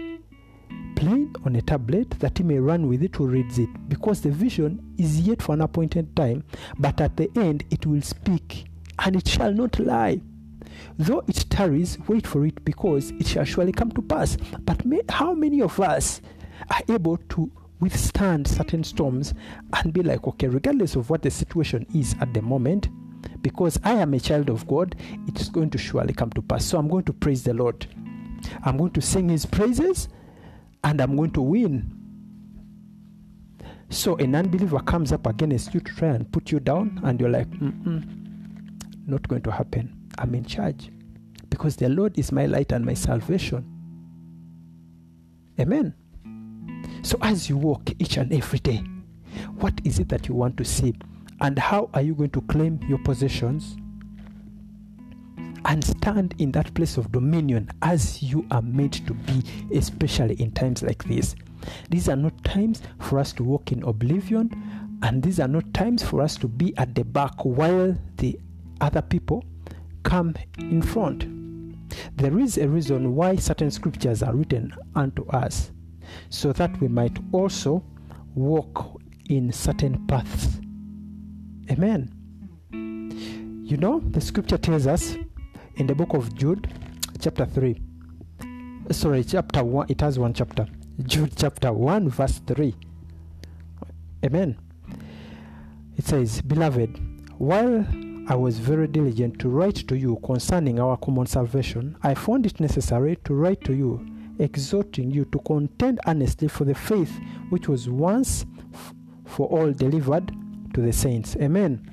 plain 0.98 1.32
on 1.46 1.54
a 1.54 1.62
tablet 1.62 2.10
that 2.18 2.36
he 2.36 2.42
may 2.42 2.58
run 2.58 2.88
with 2.88 3.04
it 3.04 3.14
who 3.14 3.28
reads 3.28 3.60
it 3.60 3.68
because 3.88 4.20
the 4.20 4.30
vision 4.30 4.82
is 4.98 5.20
yet 5.20 5.40
for 5.40 5.54
an 5.54 5.60
appointed 5.60 6.14
time, 6.16 6.42
but 6.80 7.00
at 7.00 7.16
the 7.16 7.30
end 7.36 7.64
it 7.70 7.86
will 7.86 8.02
speak 8.02 8.64
and 8.98 9.14
it 9.14 9.28
shall 9.28 9.52
not 9.52 9.78
lie. 9.78 10.20
Though 10.98 11.22
it 11.28 11.46
tarries, 11.50 11.98
wait 12.08 12.26
for 12.26 12.44
it 12.46 12.64
because 12.64 13.12
it 13.12 13.28
shall 13.28 13.44
surely 13.44 13.70
come 13.70 13.92
to 13.92 14.02
pass. 14.02 14.36
But 14.62 14.84
may, 14.84 15.02
how 15.08 15.34
many 15.34 15.62
of 15.62 15.78
us 15.78 16.20
are 16.68 16.82
able 16.88 17.18
to 17.28 17.48
withstand 17.78 18.48
certain 18.48 18.82
storms 18.82 19.34
and 19.74 19.92
be 19.92 20.02
like, 20.02 20.26
okay, 20.26 20.48
regardless 20.48 20.96
of 20.96 21.10
what 21.10 21.22
the 21.22 21.30
situation 21.30 21.86
is 21.94 22.16
at 22.20 22.34
the 22.34 22.42
moment, 22.42 22.88
because 23.40 23.78
I 23.84 23.92
am 23.92 24.14
a 24.14 24.20
child 24.20 24.50
of 24.50 24.66
God, 24.66 24.96
it 25.28 25.40
is 25.40 25.48
going 25.48 25.70
to 25.70 25.78
surely 25.78 26.12
come 26.12 26.30
to 26.30 26.42
pass. 26.42 26.64
So 26.64 26.76
I'm 26.76 26.88
going 26.88 27.04
to 27.04 27.12
praise 27.12 27.44
the 27.44 27.54
Lord. 27.54 27.86
I'm 28.64 28.76
going 28.76 28.92
to 28.92 29.00
sing 29.00 29.28
his 29.28 29.46
praises 29.46 30.08
and 30.84 31.00
I'm 31.00 31.16
going 31.16 31.32
to 31.32 31.42
win. 31.42 31.94
So 33.90 34.16
an 34.16 34.34
unbeliever 34.34 34.80
comes 34.80 35.12
up 35.12 35.26
against 35.26 35.72
you 35.72 35.80
to 35.80 35.94
try 35.94 36.08
and 36.08 36.30
put 36.30 36.52
you 36.52 36.60
down, 36.60 37.00
and 37.04 37.18
you're 37.18 37.30
like, 37.30 37.48
not 39.06 39.26
going 39.28 39.42
to 39.42 39.50
happen. 39.50 39.94
I'm 40.18 40.34
in 40.34 40.44
charge 40.44 40.90
because 41.48 41.76
the 41.76 41.88
Lord 41.88 42.18
is 42.18 42.30
my 42.32 42.46
light 42.46 42.72
and 42.72 42.84
my 42.84 42.94
salvation. 42.94 43.64
Amen. 45.58 45.94
So 47.02 47.16
as 47.22 47.48
you 47.48 47.56
walk 47.56 47.90
each 47.98 48.16
and 48.16 48.32
every 48.32 48.58
day, 48.58 48.82
what 49.56 49.80
is 49.84 49.98
it 49.98 50.08
that 50.10 50.28
you 50.28 50.34
want 50.34 50.56
to 50.58 50.64
see? 50.64 50.94
And 51.40 51.58
how 51.58 51.88
are 51.94 52.02
you 52.02 52.14
going 52.14 52.30
to 52.30 52.40
claim 52.42 52.80
your 52.88 52.98
possessions? 52.98 53.76
And 55.68 55.84
stand 55.84 56.34
in 56.38 56.50
that 56.52 56.72
place 56.72 56.96
of 56.96 57.12
dominion 57.12 57.70
as 57.82 58.22
you 58.22 58.44
are 58.50 58.62
made 58.62 58.94
to 58.94 59.12
be, 59.12 59.44
especially 59.74 60.34
in 60.40 60.50
times 60.52 60.82
like 60.82 61.04
this. 61.04 61.36
These 61.90 62.08
are 62.08 62.16
not 62.16 62.42
times 62.42 62.80
for 63.00 63.18
us 63.18 63.34
to 63.34 63.44
walk 63.44 63.70
in 63.70 63.82
oblivion, 63.82 64.50
and 65.02 65.22
these 65.22 65.38
are 65.38 65.46
not 65.46 65.72
times 65.74 66.02
for 66.02 66.22
us 66.22 66.36
to 66.38 66.48
be 66.48 66.74
at 66.78 66.94
the 66.94 67.04
back 67.04 67.44
while 67.44 67.94
the 68.16 68.40
other 68.80 69.02
people 69.02 69.44
come 70.04 70.34
in 70.58 70.80
front. 70.80 71.26
There 72.16 72.38
is 72.38 72.56
a 72.56 72.66
reason 72.66 73.14
why 73.14 73.36
certain 73.36 73.70
scriptures 73.70 74.22
are 74.22 74.34
written 74.34 74.74
unto 74.94 75.26
us, 75.28 75.70
so 76.30 76.52
that 76.54 76.80
we 76.80 76.88
might 76.88 77.18
also 77.32 77.84
walk 78.34 79.02
in 79.28 79.52
certain 79.52 80.06
paths. 80.06 80.60
Amen. 81.70 82.14
You 82.72 83.76
know, 83.76 84.00
the 84.00 84.20
scripture 84.22 84.56
tells 84.56 84.86
us 84.86 85.14
in 85.78 85.86
the 85.86 85.94
book 85.94 86.12
of 86.14 86.34
Jude, 86.34 86.72
chapter 87.20 87.46
3. 87.46 87.80
Sorry, 88.90 89.22
chapter 89.22 89.62
1. 89.62 89.86
It 89.88 90.00
has 90.00 90.18
one 90.18 90.34
chapter. 90.34 90.66
Jude 91.04 91.32
chapter 91.36 91.72
1, 91.72 92.08
verse 92.08 92.40
3. 92.46 92.74
Amen. 94.24 94.58
It 95.96 96.04
says, 96.04 96.42
Beloved, 96.42 97.00
while 97.38 97.86
I 98.28 98.34
was 98.34 98.58
very 98.58 98.88
diligent 98.88 99.38
to 99.38 99.48
write 99.48 99.76
to 99.88 99.96
you 99.96 100.18
concerning 100.24 100.80
our 100.80 100.96
common 100.96 101.26
salvation, 101.26 101.96
I 102.02 102.14
found 102.14 102.44
it 102.44 102.58
necessary 102.58 103.16
to 103.24 103.34
write 103.34 103.62
to 103.64 103.72
you, 103.72 104.04
exhorting 104.40 105.12
you 105.12 105.26
to 105.26 105.38
contend 105.40 106.00
earnestly 106.08 106.48
for 106.48 106.64
the 106.64 106.74
faith 106.74 107.12
which 107.50 107.68
was 107.68 107.88
once 107.88 108.44
f- 108.74 108.94
for 109.26 109.46
all 109.46 109.72
delivered 109.72 110.32
to 110.74 110.80
the 110.80 110.92
saints. 110.92 111.36
Amen. 111.36 111.88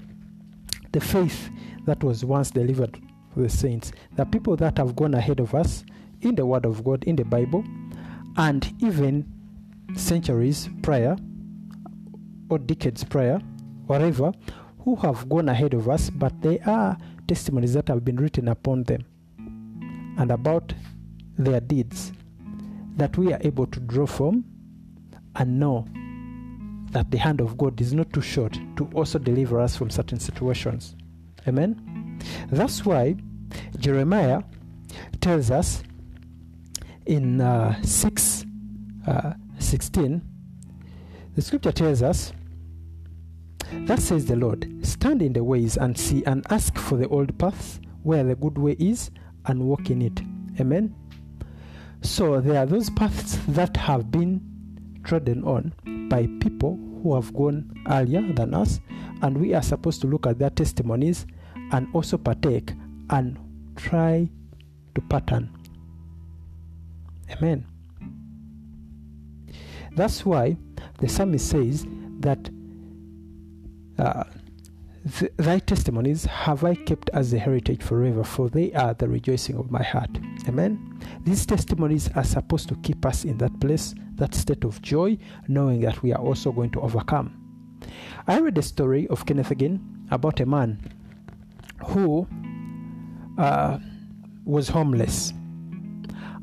The 0.92 1.01
faith 1.01 1.51
that 1.86 2.04
was 2.04 2.25
once 2.25 2.50
delivered 2.50 3.00
the 3.42 3.50
saints, 3.50 3.92
the 4.15 4.25
people 4.25 4.56
that 4.58 4.77
have 4.77 4.96
gone 4.96 5.13
ahead 5.13 5.39
of 5.39 5.54
us 5.54 5.84
in 6.22 6.36
the 6.36 6.46
Word 6.46 6.65
of 6.65 6.84
God, 6.84 7.04
in 7.04 7.15
the 7.15 7.25
Bible, 7.25 7.63
and 8.38 8.74
even 8.80 9.25
centuries 9.96 10.70
prior 10.82 11.15
or 12.50 12.60
decades 12.60 13.04
prior, 13.04 13.39
whatever, 13.88 14.32
who 14.80 14.96
have 14.98 15.27
gone 15.30 15.50
ahead 15.50 15.74
of 15.74 15.89
us, 15.89 16.10
but 16.10 16.42
they 16.42 16.60
are 16.62 16.98
testimonies 17.27 17.74
that 17.74 17.88
have 17.88 18.06
been 18.06 18.18
written 18.18 18.48
upon 18.48 18.84
them 18.84 19.04
and 20.18 20.32
about 20.32 20.74
their 21.38 21.60
deeds 21.60 22.13
that 22.98 23.18
we 23.18 23.34
are 23.34 23.39
able 23.42 23.68
to 23.68 23.80
draw 23.82 24.06
from 24.06 24.46
and 25.36 25.60
know 25.60 25.86
that 26.92 27.12
the 27.12 27.18
hand 27.18 27.42
of 27.42 27.58
God 27.58 27.80
is 27.82 27.94
not 27.94 28.12
too 28.13 28.22
short 28.22 28.58
to 28.77 28.89
also 28.94 29.20
deliver 29.20 29.60
us 29.60 29.75
from 29.75 29.89
certain 29.89 30.20
situations. 30.20 30.96
Amen. 31.48 31.95
That's 32.50 32.86
why 32.86 33.15
Jeremiah 33.79 34.44
tells 35.22 35.51
us 35.51 35.84
in 37.05 37.41
uh, 37.41 37.82
6 37.84 38.46
uh, 39.08 39.34
16, 39.60 40.22
the 41.36 41.41
scripture 41.41 41.72
tells 41.72 42.01
us, 42.01 42.34
Thus 43.86 44.05
says 44.05 44.25
the 44.25 44.36
Lord, 44.36 44.86
stand 44.86 45.22
in 45.22 45.34
the 45.34 45.44
ways 45.44 45.77
and 45.77 45.98
see 45.98 46.24
and 46.25 46.46
ask 46.50 46.77
for 46.77 46.98
the 46.98 47.08
old 47.08 47.38
paths 47.38 47.79
where 48.03 48.24
the 48.24 48.36
good 48.36 48.58
way 48.58 48.75
is 48.79 49.12
and 49.46 49.62
walk 49.62 49.89
in 49.89 50.01
it. 50.01 50.22
Amen. 50.60 50.96
So 52.01 52.39
there 52.39 52.60
are 52.60 52.65
those 52.65 52.89
paths 52.91 53.39
that 53.50 53.75
have 53.77 54.12
been 54.12 54.41
trodden 55.03 55.44
on 55.44 55.74
by 56.10 56.27
people 56.39 56.79
who 57.01 57.15
have 57.15 57.34
gone 57.34 57.74
earlier 57.88 58.22
than 58.34 58.53
us, 58.53 58.79
and 59.22 59.38
we 59.39 59.53
are 59.53 59.63
supposed 59.63 60.01
to 60.01 60.08
look 60.08 60.25
at 60.25 60.39
their 60.39 60.50
testimonies 60.51 61.25
and 61.75 61.88
also 61.94 62.17
partake 62.17 62.72
and 63.10 63.38
try 63.75 64.29
to 64.96 65.01
pattern. 65.01 65.50
Amen. 67.29 67.65
That's 69.91 70.25
why 70.25 70.55
the 71.00 71.10
psalmist 71.10 71.50
says 71.50 71.86
that 72.20 72.50
uh, 74.00 74.24
th- 75.20 75.34
thy 75.36 75.60
testimonies 75.60 76.24
have 76.24 76.63
I 76.63 76.75
kept 76.75 77.10
as 77.10 77.34
a 77.34 77.39
heritage 77.39 77.84
forever, 77.84 78.24
for 78.24 78.50
they 78.50 78.72
are 78.72 78.94
the 78.94 79.10
rejoicing 79.10 79.58
of 79.58 79.70
my 79.70 79.84
heart. 79.84 80.17
Amen. 80.48 80.98
These 81.25 81.46
testimonies 81.46 82.10
are 82.15 82.24
supposed 82.24 82.70
to 82.70 82.75
keep 82.75 83.05
us 83.05 83.25
in 83.25 83.38
that 83.39 83.60
place, 83.60 83.94
that 84.15 84.34
state 84.34 84.63
of 84.63 84.82
joy, 84.82 85.17
knowing 85.50 85.82
that 85.82 86.01
we 86.01 86.13
are 86.13 86.22
also 86.22 86.53
going 86.53 86.70
to 86.72 86.82
overcome. 86.82 87.36
I 88.27 88.39
read 88.39 88.58
a 88.58 88.62
story 88.62 89.08
of 89.10 89.25
Kenneth 89.25 89.50
Hagin 89.50 89.82
about 90.10 90.39
a 90.39 90.46
man 90.46 90.79
who 91.84 92.27
uh, 93.38 93.79
was 94.44 94.70
homeless. 94.70 95.34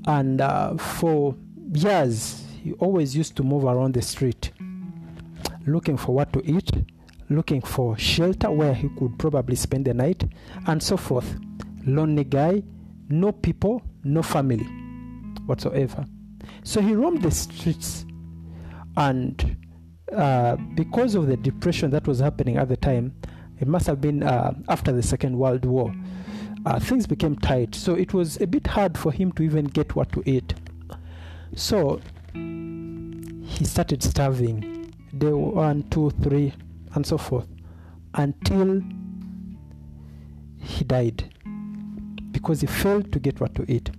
And 0.06 0.40
uh, 0.40 0.76
for 0.76 1.36
years, 1.72 2.44
he 2.62 2.72
always 2.74 3.16
used 3.16 3.36
to 3.36 3.42
move 3.42 3.64
around 3.64 3.94
the 3.94 4.02
street 4.02 4.52
looking 5.66 5.96
for 5.96 6.14
what 6.14 6.32
to 6.32 6.42
eat, 6.44 6.70
looking 7.28 7.60
for 7.60 7.96
shelter 7.96 8.50
where 8.50 8.74
he 8.74 8.88
could 8.98 9.18
probably 9.18 9.56
spend 9.56 9.84
the 9.84 9.94
night, 9.94 10.24
and 10.66 10.82
so 10.82 10.96
forth. 10.96 11.38
Lonely 11.86 12.24
guy, 12.24 12.62
no 13.08 13.32
people, 13.32 13.82
no 14.04 14.22
family 14.22 14.64
whatsoever. 15.46 16.04
So 16.62 16.80
he 16.80 16.94
roamed 16.94 17.22
the 17.22 17.30
streets, 17.30 18.04
and 18.96 19.56
uh, 20.12 20.56
because 20.74 21.14
of 21.14 21.26
the 21.26 21.36
depression 21.36 21.90
that 21.90 22.06
was 22.06 22.20
happening 22.20 22.56
at 22.56 22.68
the 22.68 22.76
time, 22.76 23.14
it 23.62 23.68
must 23.68 23.86
have 23.86 24.00
been 24.00 24.22
uh, 24.22 24.52
after 24.68 24.92
the 24.92 25.02
Second 25.02 25.38
World 25.38 25.64
War 25.64 25.94
uh, 26.64 26.78
things 26.78 27.06
became 27.06 27.36
tight. 27.36 27.74
So 27.74 27.94
it 27.94 28.14
was 28.14 28.40
a 28.40 28.46
bit 28.46 28.66
hard 28.66 28.96
for 28.96 29.12
him 29.12 29.32
to 29.32 29.42
even 29.42 29.64
get 29.66 29.94
what 29.96 30.12
to 30.12 30.22
eat. 30.26 30.54
So 31.54 32.00
he 32.34 33.64
started 33.64 34.02
starving 34.02 34.92
day 35.18 35.32
one, 35.32 35.82
two, 35.90 36.10
three, 36.22 36.52
and 36.94 37.06
so 37.06 37.18
forth, 37.18 37.48
until 38.14 38.82
he 40.58 40.84
died 40.84 41.28
because 42.30 42.60
he 42.60 42.66
failed 42.66 43.12
to 43.12 43.18
get 43.18 43.40
what 43.40 43.54
to 43.56 43.70
eat. 43.70 43.90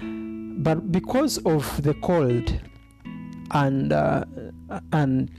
But 0.00 0.92
because 0.92 1.38
of 1.38 1.82
the 1.82 1.94
cold 1.94 2.60
and 3.50 3.92
uh, 3.92 4.24
and 4.92 5.30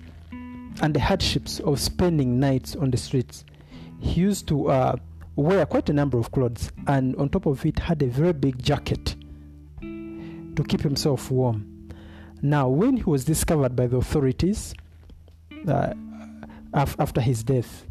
and 0.81 0.93
the 0.93 0.99
hardships 0.99 1.59
of 1.61 1.79
spending 1.79 2.39
nights 2.39 2.75
on 2.75 2.91
the 2.91 2.97
streets, 2.97 3.45
he 4.05 4.21
used 4.21 4.47
to 4.47 4.69
uh, 4.69 4.95
wear 5.35 5.65
quite 5.65 5.89
a 5.89 5.93
number 5.93 6.17
of 6.17 6.31
clothes, 6.31 6.71
and 6.87 7.15
on 7.15 7.29
top 7.29 7.45
of 7.45 7.65
it, 7.65 7.79
had 7.79 8.01
a 8.03 8.07
very 8.07 8.33
big 8.33 8.61
jacket 8.61 9.15
to 9.81 10.63
keep 10.67 10.81
himself 10.81 11.31
warm. 11.31 11.89
Now, 12.41 12.69
when 12.69 12.97
he 12.97 13.03
was 13.03 13.25
discovered 13.25 13.75
by 13.75 13.87
the 13.87 13.97
authorities 13.97 14.73
uh, 15.67 15.93
af- 16.73 16.95
after 16.99 17.19
his 17.19 17.43
death, 17.43 17.87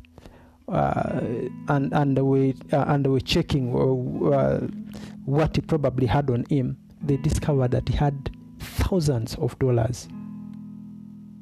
uh, 0.69 1.21
and 1.69 1.93
and 1.93 2.17
they 2.17 2.23
were 2.23 2.53
uh, 2.73 2.85
and 2.87 3.05
they 3.05 3.11
were 3.11 3.21
checking 3.21 3.75
uh, 3.75 4.31
uh, 4.31 4.61
what 5.25 5.57
he 5.57 5.63
probably 5.63 6.07
had 6.07 6.31
on 6.31 6.47
him, 6.49 6.79
they 7.03 7.17
discovered 7.17 7.73
that 7.73 7.89
he 7.89 7.97
had 7.97 8.31
thousands 8.61 9.35
of 9.37 9.59
dollars 9.59 10.09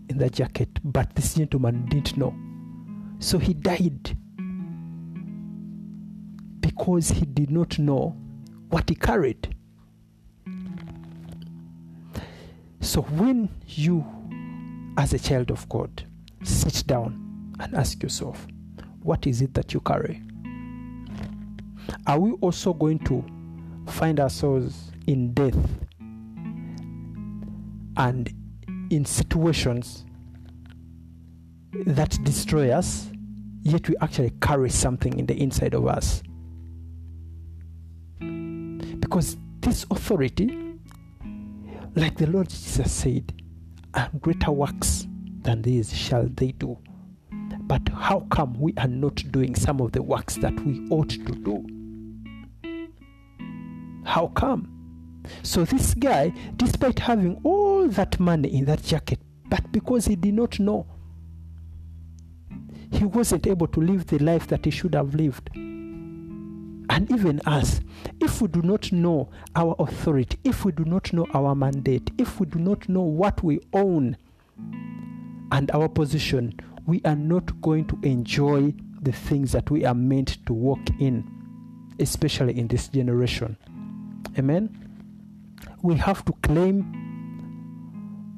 in 0.09 0.19
that 0.19 0.33
jacket, 0.33 0.69
but 0.83 1.15
this 1.15 1.35
gentleman 1.35 1.87
didn't 1.87 2.17
know. 2.17 2.35
So 3.21 3.39
he 3.39 3.55
died 3.55 4.17
because 6.83 7.11
he 7.11 7.25
did 7.25 7.49
not 7.49 7.79
know 7.79 8.09
what 8.71 8.89
he 8.89 8.97
carried. 8.97 9.55
So 12.81 13.03
when 13.03 13.49
you, 13.69 14.05
as 14.99 15.13
a 15.13 15.19
child 15.21 15.53
of 15.53 15.69
God, 15.69 16.05
sit 16.43 16.85
down 16.89 17.55
and 17.61 17.73
ask 17.77 18.03
yourself, 18.03 18.49
what 19.01 19.29
is 19.29 19.43
it 19.43 19.55
that 19.55 19.73
you 19.73 19.79
carry? 19.79 20.25
Are 22.09 22.19
we 22.19 22.33
also 22.41 22.73
going 22.73 22.99
to 23.05 23.25
find 23.87 24.19
ourselves 24.19 24.91
in 25.07 25.33
death 25.35 25.57
and 27.97 28.29
in 28.91 29.05
situations 29.05 30.05
that 31.87 32.19
destroy 32.25 32.73
us, 32.73 33.09
yet 33.63 33.89
we 33.89 33.95
actually 34.01 34.33
carry 34.43 34.69
something 34.69 35.17
in 35.17 35.27
the 35.27 35.41
inside 35.41 35.75
of 35.75 35.87
us? 35.87 36.25
Because 39.13 39.37
this 39.61 39.85
authority, 39.91 40.57
like 41.95 42.17
the 42.17 42.27
Lord 42.29 42.49
Jesus 42.49 42.91
said, 42.91 43.31
and 43.93 44.23
greater 44.23 44.51
works 44.51 45.07
than 45.43 45.61
these 45.61 45.95
shall 45.95 46.31
they 46.35 46.53
do. 46.53 46.79
But 47.61 47.87
how 47.91 48.21
come 48.31 48.59
we 48.59 48.73
are 48.79 48.89
not 48.89 49.17
doing 49.31 49.55
some 49.55 49.83
of 49.83 49.93
the 49.93 50.03
works 50.03 50.37
that 50.37 50.59
we 50.65 50.89
ought 50.89 51.11
to 51.11 51.19
do? 51.19 51.63
How 54.07 54.29
come? 54.29 55.21
So 55.43 55.67
this 55.67 55.93
guy, 55.93 56.33
despite 56.57 56.99
having 56.99 57.39
all 57.45 57.89
that 57.89 58.19
money 58.19 58.57
in 58.57 58.65
that 58.65 58.83
jacket, 58.83 59.21
but 59.51 59.71
because 59.73 60.07
he 60.07 60.17
did 60.17 60.33
not 60.33 60.59
know, 60.59 60.87
he 62.91 63.05
wasn't 63.05 63.47
able 63.47 63.67
to 63.67 63.81
live 63.83 64.07
the 64.07 64.21
life 64.21 64.47
that 64.47 64.65
he 64.65 64.71
should 64.71 64.95
have 64.95 65.15
lived. 65.15 65.51
And 66.93 67.11
even 67.11 67.41
us, 67.47 67.81
if 68.21 68.43
we 68.43 68.49
do 68.49 68.61
not 68.61 68.93
know 68.93 69.31
our 69.57 69.75
authority, 69.79 70.37
if 70.45 70.67
we 70.67 70.73
do 70.73 70.85
not 70.85 71.11
know 71.15 71.27
our 71.33 71.55
mandate, 71.55 72.11
if 72.19 72.39
we 72.39 72.45
do 72.45 72.59
not 72.59 72.87
know 72.87 73.01
what 73.01 73.43
we 73.43 73.61
own 73.73 74.19
and 75.51 75.71
our 75.71 75.89
position, 75.89 76.53
we 76.87 77.01
are 77.07 77.17
not 77.17 77.63
going 77.63 77.87
to 77.87 77.99
enjoy 78.03 78.75
the 79.01 79.11
things 79.11 79.53
that 79.53 79.71
we 79.71 79.87
are 79.87 79.95
meant 79.95 80.45
to 80.45 80.53
walk 80.53 80.87
in, 81.01 81.27
especially 81.99 82.59
in 82.59 82.69
this 82.69 82.89
generation. 82.89 83.57
Amen. 84.39 84.69
We 85.81 85.95
have 85.95 86.23
to 86.27 86.33
claim 86.43 86.83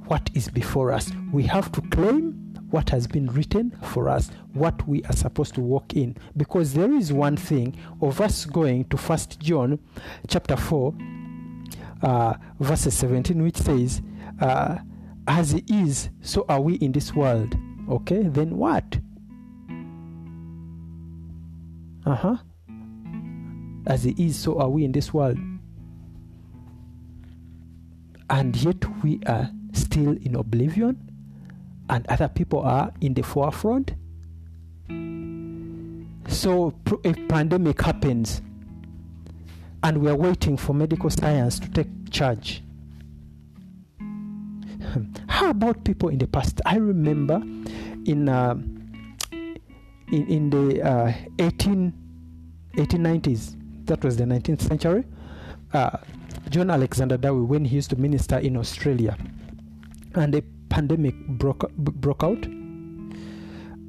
what 0.07 0.31
is 0.33 0.49
before 0.49 0.93
us. 0.93 1.11
We 1.33 1.43
have 1.43 1.73
to 1.73 1.81
claim 1.81 2.44
what 2.75 2.91
has 2.91 3.07
been 3.07 3.29
written 3.29 3.71
for 3.85 4.09
us, 4.09 4.33
what 4.53 4.85
we 4.89 5.01
are 5.05 5.13
supposed 5.15 5.55
to 5.55 5.61
walk 5.61 5.95
in. 5.95 6.17
Because 6.37 6.75
there 6.75 6.93
is 6.93 7.13
one 7.13 7.37
thing 7.37 7.73
of 8.03 8.21
us 8.21 8.47
going 8.47 8.87
to 8.87 8.97
First 8.97 9.39
John 9.39 9.79
chapter 10.27 10.57
4, 10.57 10.93
uh, 12.03 12.35
verses 12.59 12.95
17, 12.95 13.41
which 13.45 13.59
says, 13.59 14.03
uh, 14.41 14.79
As 15.29 15.53
he 15.53 15.63
is, 15.69 16.09
so 16.21 16.45
are 16.49 16.61
we 16.61 16.75
in 16.75 16.91
this 16.91 17.15
world. 17.15 17.55
Okay, 17.89 18.25
then 18.25 18.57
what? 18.57 18.99
Uh 22.05 22.17
huh. 22.17 22.37
As 23.87 24.03
he 24.03 24.17
is, 24.19 24.37
so 24.37 24.59
are 24.59 24.69
we 24.69 24.85
in 24.85 24.91
this 24.91 25.15
world. 25.15 25.39
And 28.31 28.57
yet 28.57 28.85
we 29.05 29.21
are 29.29 29.49
still 29.75 30.17
in 30.23 30.35
oblivion, 30.35 31.14
and 31.91 32.07
other 32.09 32.29
people 32.29 32.61
are 32.61 32.93
in 33.01 33.15
the 33.15 33.23
forefront. 33.23 33.95
So, 36.29 36.75
if 37.05 37.17
pandemic 37.29 37.81
happens, 37.83 38.41
and 39.83 39.99
we 39.99 40.09
are 40.09 40.17
waiting 40.17 40.57
for 40.57 40.73
medical 40.73 41.11
science 41.11 41.59
to 41.59 41.69
take 41.71 41.89
charge, 42.11 42.63
how 45.29 45.51
about 45.51 45.85
people 45.85 46.09
in 46.09 46.19
the 46.19 46.27
past? 46.27 46.61
I 46.65 46.77
remember 46.77 47.43
in 48.07 48.29
uh, 48.29 48.57
in, 50.15 50.27
in 50.29 50.51
the 50.51 50.83
uh, 50.83 51.13
18, 51.39 51.93
1890s, 52.77 53.57
that 53.87 54.03
was 54.05 54.17
the 54.17 54.25
19th 54.25 54.63
century, 54.63 55.05
uh, 55.73 55.99
John 56.51 56.71
Alexander 56.71 57.17
Dowie, 57.17 57.45
when 57.45 57.65
he 57.65 57.77
used 57.77 57.91
to 57.91 57.97
minister 57.97 58.39
in 58.39 58.57
Australia, 58.57 59.17
and 60.15 60.35
pandemic 60.75 61.15
broke, 61.29 61.71
broke 61.77 62.25
out. 62.25 62.45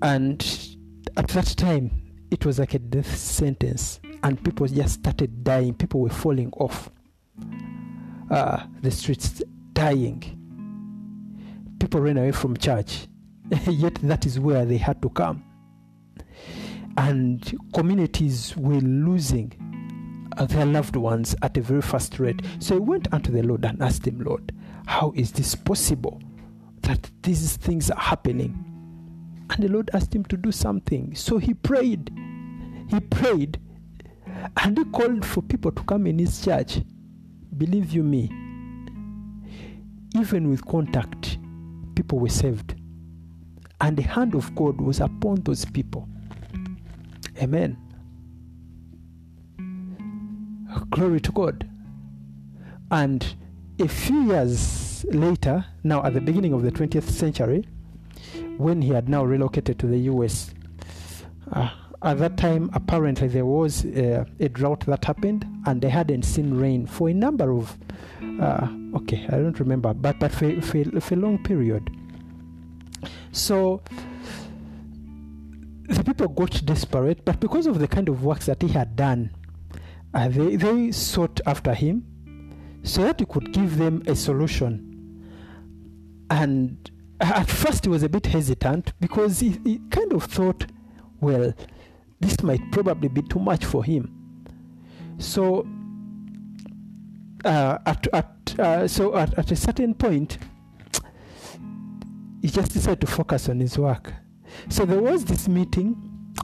And 0.03 0.39
at 1.17 1.27
that 1.29 1.47
time, 1.57 1.89
it 2.29 2.45
was 2.45 2.59
like 2.59 2.75
a 2.75 2.79
death 2.79 3.17
sentence, 3.17 3.99
and 4.21 4.43
people 4.43 4.67
just 4.67 4.99
started 4.99 5.43
dying. 5.43 5.73
People 5.73 6.01
were 6.01 6.11
falling 6.11 6.51
off 6.57 6.91
uh, 8.29 8.63
the 8.83 8.91
streets, 8.91 9.41
dying. 9.73 10.21
People 11.79 12.01
ran 12.01 12.17
away 12.17 12.31
from 12.31 12.55
church 12.55 13.07
yet 13.67 13.95
that 14.03 14.27
is 14.27 14.39
where 14.39 14.63
they 14.63 14.77
had 14.77 15.01
to 15.01 15.09
come. 15.09 15.43
And 16.97 17.51
communities 17.73 18.55
were 18.55 18.79
losing 18.79 19.53
their 20.49 20.67
loved 20.67 20.97
ones 20.97 21.35
at 21.41 21.57
a 21.57 21.61
very 21.61 21.81
fast 21.81 22.19
rate. 22.19 22.43
So 22.59 22.75
he 22.75 22.79
went 22.79 23.11
unto 23.11 23.31
the 23.31 23.41
Lord 23.41 23.65
and 23.65 23.81
asked 23.81 24.05
him, 24.05 24.19
Lord, 24.19 24.51
how 24.85 25.13
is 25.15 25.31
this 25.31 25.55
possible 25.55 26.21
that 26.85 27.09
these 27.21 27.57
things 27.57 27.91
are 27.91 27.99
happening? 27.99 28.63
And 29.49 29.63
the 29.63 29.67
Lord 29.67 29.91
asked 29.93 30.15
him 30.15 30.25
to 30.25 30.37
do 30.37 30.51
something. 30.51 31.13
So 31.15 31.37
he 31.37 31.53
prayed. 31.53 32.11
He 32.89 32.99
prayed. 32.99 33.59
And 34.57 34.77
he 34.77 34.85
called 34.85 35.25
for 35.25 35.41
people 35.41 35.71
to 35.71 35.83
come 35.83 36.07
in 36.07 36.19
his 36.19 36.43
church. 36.43 36.79
Believe 37.57 37.91
you 37.91 38.03
me, 38.03 38.31
even 40.15 40.49
with 40.49 40.65
contact, 40.65 41.37
people 41.95 42.19
were 42.19 42.29
saved 42.29 42.75
and 43.81 43.97
the 43.97 44.03
hand 44.03 44.35
of 44.35 44.53
God 44.55 44.79
was 44.79 44.99
upon 44.99 45.41
those 45.43 45.65
people. 45.65 46.07
Amen. 47.41 47.77
Glory 50.89 51.19
to 51.21 51.31
God. 51.31 51.69
And 52.91 53.35
a 53.79 53.87
few 53.87 54.23
years 54.23 54.94
later, 55.11 55.65
now 55.83 56.03
at 56.03 56.13
the 56.13 56.21
beginning 56.21 56.53
of 56.53 56.63
the 56.63 56.71
20th 56.71 57.09
century, 57.09 57.65
when 58.57 58.81
he 58.81 58.89
had 58.89 59.09
now 59.09 59.23
relocated 59.23 59.79
to 59.79 59.87
the 59.87 59.97
US, 60.11 60.53
uh, 61.51 61.69
at 62.01 62.19
that 62.19 62.37
time, 62.37 62.69
apparently 62.73 63.27
there 63.27 63.45
was 63.45 63.85
uh, 63.85 64.25
a 64.39 64.49
drought 64.49 64.85
that 64.85 65.05
happened, 65.05 65.45
and 65.65 65.81
they 65.81 65.89
hadn't 65.89 66.23
seen 66.23 66.53
rain 66.53 66.85
for 66.85 67.09
a 67.09 67.13
number 67.13 67.51
of, 67.51 67.77
uh, 68.39 68.67
okay, 68.95 69.25
I 69.27 69.37
don't 69.37 69.59
remember, 69.59 69.93
but, 69.93 70.19
but 70.19 70.31
for, 70.31 70.61
for, 70.61 70.83
for 71.01 71.13
a 71.13 71.17
long 71.17 71.43
period. 71.43 71.89
So 73.31 73.81
the 75.87 76.03
people 76.03 76.27
got 76.27 76.63
desperate, 76.65 77.25
but 77.25 77.39
because 77.39 77.65
of 77.65 77.79
the 77.79 77.87
kind 77.87 78.07
of 78.09 78.23
works 78.23 78.45
that 78.45 78.61
he 78.61 78.67
had 78.67 78.95
done, 78.95 79.31
uh, 80.13 80.29
they, 80.29 80.55
they 80.55 80.91
sought 80.91 81.41
after 81.45 81.73
him 81.73 82.05
so 82.83 83.01
that 83.01 83.19
he 83.19 83.25
could 83.25 83.51
give 83.51 83.77
them 83.77 84.03
a 84.07 84.15
solution. 84.15 84.94
And 86.29 86.89
at 87.19 87.49
first, 87.49 87.85
he 87.85 87.89
was 87.89 88.03
a 88.03 88.09
bit 88.09 88.25
hesitant 88.25 88.93
because 88.99 89.39
he, 89.39 89.59
he 89.63 89.79
kind 89.89 90.11
of 90.13 90.23
thought, 90.23 90.65
well, 91.21 91.53
this 92.19 92.41
might 92.43 92.71
probably 92.71 93.09
be 93.09 93.21
too 93.21 93.39
much 93.39 93.65
for 93.65 93.83
him. 93.83 94.11
So, 95.17 95.67
uh, 97.43 97.77
at, 97.85 98.07
at, 98.13 98.59
uh, 98.59 98.87
so 98.87 99.15
at, 99.15 99.37
at 99.37 99.51
a 99.51 99.55
certain 99.55 99.93
point, 99.93 100.37
he 102.41 102.49
just 102.49 102.73
decided 102.73 103.01
to 103.01 103.07
focus 103.07 103.49
on 103.49 103.59
his 103.59 103.77
work. 103.77 104.13
So 104.69 104.85
there 104.85 105.01
was 105.01 105.25
this 105.25 105.47
meeting 105.47 105.93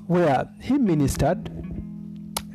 where 0.07 0.49
he 0.59 0.77
ministered 0.77 1.49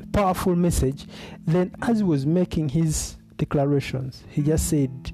a 0.02 0.06
powerful 0.08 0.56
message. 0.56 1.06
Then, 1.46 1.74
as 1.82 1.98
he 1.98 2.04
was 2.04 2.26
making 2.26 2.70
his 2.70 3.16
declarations, 3.36 4.24
he 4.28 4.42
just 4.42 4.68
said, 4.68 5.12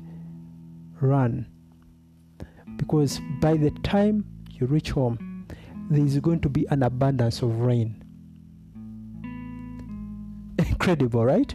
Run. 1.01 1.47
Because 2.83 3.21
by 3.41 3.57
the 3.57 3.71
time 3.85 4.25
you 4.51 4.67
reach 4.67 4.91
home, 4.91 5.47
there 5.89 6.05
is 6.05 6.19
going 6.19 6.41
to 6.41 6.49
be 6.49 6.67
an 6.67 6.83
abundance 6.83 7.41
of 7.41 7.61
rain. 7.61 8.03
Incredible, 10.59 11.25
right? 11.25 11.55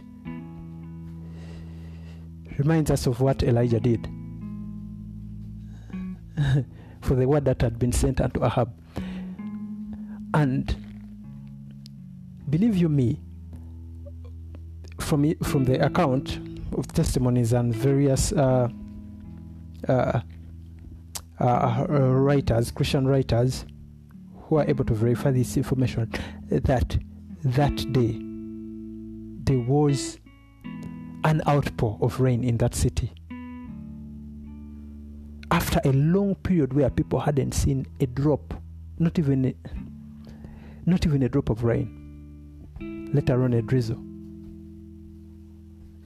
Reminds 2.56 2.90
us 2.90 3.06
of 3.06 3.20
what 3.20 3.42
Elijah 3.42 3.78
did 3.78 4.08
for 7.02 7.14
the 7.14 7.28
word 7.28 7.44
that 7.44 7.60
had 7.60 7.78
been 7.78 7.92
sent 7.92 8.22
unto 8.22 8.42
Ahab. 8.42 8.72
And 10.32 10.74
believe 12.48 12.74
you 12.74 12.88
me, 12.88 13.20
from 14.98 15.34
from 15.44 15.64
the 15.64 15.84
account 15.84 16.40
of 16.72 16.88
testimonies 16.88 17.52
and 17.52 17.74
various 17.74 18.32
uh, 18.32 18.70
uh, 19.86 20.20
uh, 21.40 21.86
writers, 21.88 22.70
Christian 22.70 23.06
writers, 23.06 23.64
who 24.42 24.56
are 24.56 24.68
able 24.68 24.84
to 24.84 24.94
verify 24.94 25.30
this 25.30 25.56
information, 25.56 26.10
that 26.50 26.98
that 27.44 27.92
day 27.92 28.18
there 29.44 29.58
was 29.58 30.18
an 31.24 31.42
outpour 31.46 31.98
of 32.00 32.20
rain 32.20 32.44
in 32.44 32.56
that 32.58 32.74
city. 32.74 33.12
After 35.50 35.80
a 35.84 35.92
long 35.92 36.34
period 36.36 36.72
where 36.72 36.90
people 36.90 37.20
hadn't 37.20 37.52
seen 37.52 37.86
a 38.00 38.06
drop, 38.06 38.54
not 38.98 39.18
even 39.18 39.44
a, 39.46 39.54
not 40.86 41.06
even 41.06 41.22
a 41.22 41.28
drop 41.28 41.50
of 41.50 41.64
rain, 41.64 43.10
let 43.12 43.30
alone 43.30 43.54
a 43.54 43.62
drizzle. 43.62 44.02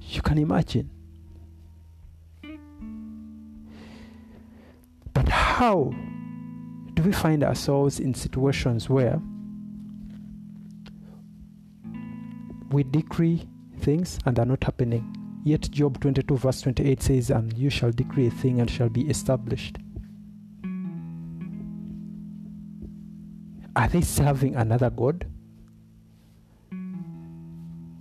You 0.01 0.23
can 0.23 0.39
imagine. 0.39 0.91
How 5.63 5.95
do 6.95 7.05
we 7.05 7.13
find 7.13 7.45
ourselves 7.45 8.01
in 8.01 8.13
situations 8.13 8.91
where 8.91 9.21
we 12.73 12.83
decree 12.83 13.49
things 13.79 14.19
and 14.27 14.41
are 14.41 14.45
not 14.45 14.65
happening? 14.65 15.17
Yet 15.45 15.71
Job 15.71 16.01
22 16.01 16.37
verse 16.37 16.63
28 16.63 17.01
says, 17.01 17.31
And 17.31 17.57
you 17.57 17.71
shall 17.71 17.93
decree 17.93 18.27
a 18.27 18.31
thing 18.33 18.61
and 18.61 18.69
shall 18.69 18.89
be 18.89 19.03
established. 19.03 19.77
Are 23.77 23.87
they 23.87 24.01
serving 24.01 24.57
another 24.57 24.91
God? 24.91 25.29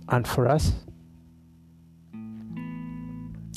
And 0.08 0.26
for 0.26 0.48
us, 0.48 0.72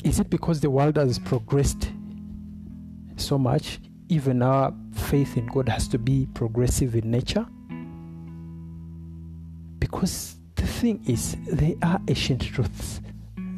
is 0.04 0.20
it 0.20 0.30
because 0.30 0.60
the 0.60 0.70
world 0.70 0.96
has 0.96 1.18
progressed 1.18 1.90
so 3.16 3.36
much? 3.36 3.80
Even 4.08 4.42
our 4.42 4.72
faith 4.92 5.36
in 5.36 5.46
God 5.46 5.68
has 5.68 5.88
to 5.88 5.98
be 5.98 6.26
progressive 6.34 6.94
in 6.94 7.10
nature? 7.10 7.46
Because 9.78 10.36
the 10.54 10.66
thing 10.66 11.02
is, 11.06 11.36
they 11.46 11.76
are 11.82 12.00
ancient 12.08 12.42
truths 12.42 13.00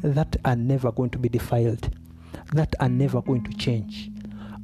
that 0.01 0.35
are 0.45 0.55
never 0.55 0.91
going 0.91 1.09
to 1.11 1.19
be 1.19 1.29
defiled, 1.29 1.89
that 2.53 2.73
are 2.79 2.89
never 2.89 3.21
going 3.21 3.43
to 3.43 3.53
change. 3.57 4.09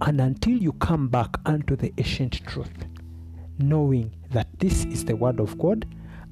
And 0.02 0.20
until 0.20 0.58
you 0.58 0.74
come 0.74 1.08
back 1.08 1.38
unto 1.46 1.76
the 1.76 1.94
ancient 1.98 2.46
truth, 2.46 2.86
knowing 3.58 4.14
that 4.32 4.48
this 4.60 4.86
is 4.86 5.06
the 5.06 5.16
Word 5.16 5.40
of 5.40 5.58
God 5.58 5.86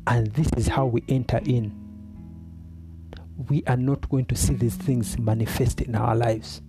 and 0.08 0.28
this 0.34 0.50
is 0.58 0.68
how 0.68 0.86
we 0.86 1.04
enter 1.08 1.40
in 1.46 1.84
we 3.50 3.64
are 3.68 3.78
not 3.78 4.08
going 4.10 4.26
to 4.26 4.36
see 4.36 4.54
these 4.54 4.76
things 4.76 5.18
manifest 5.18 5.82
in 5.82 5.96
our 5.96 6.16
lives. 6.16 6.62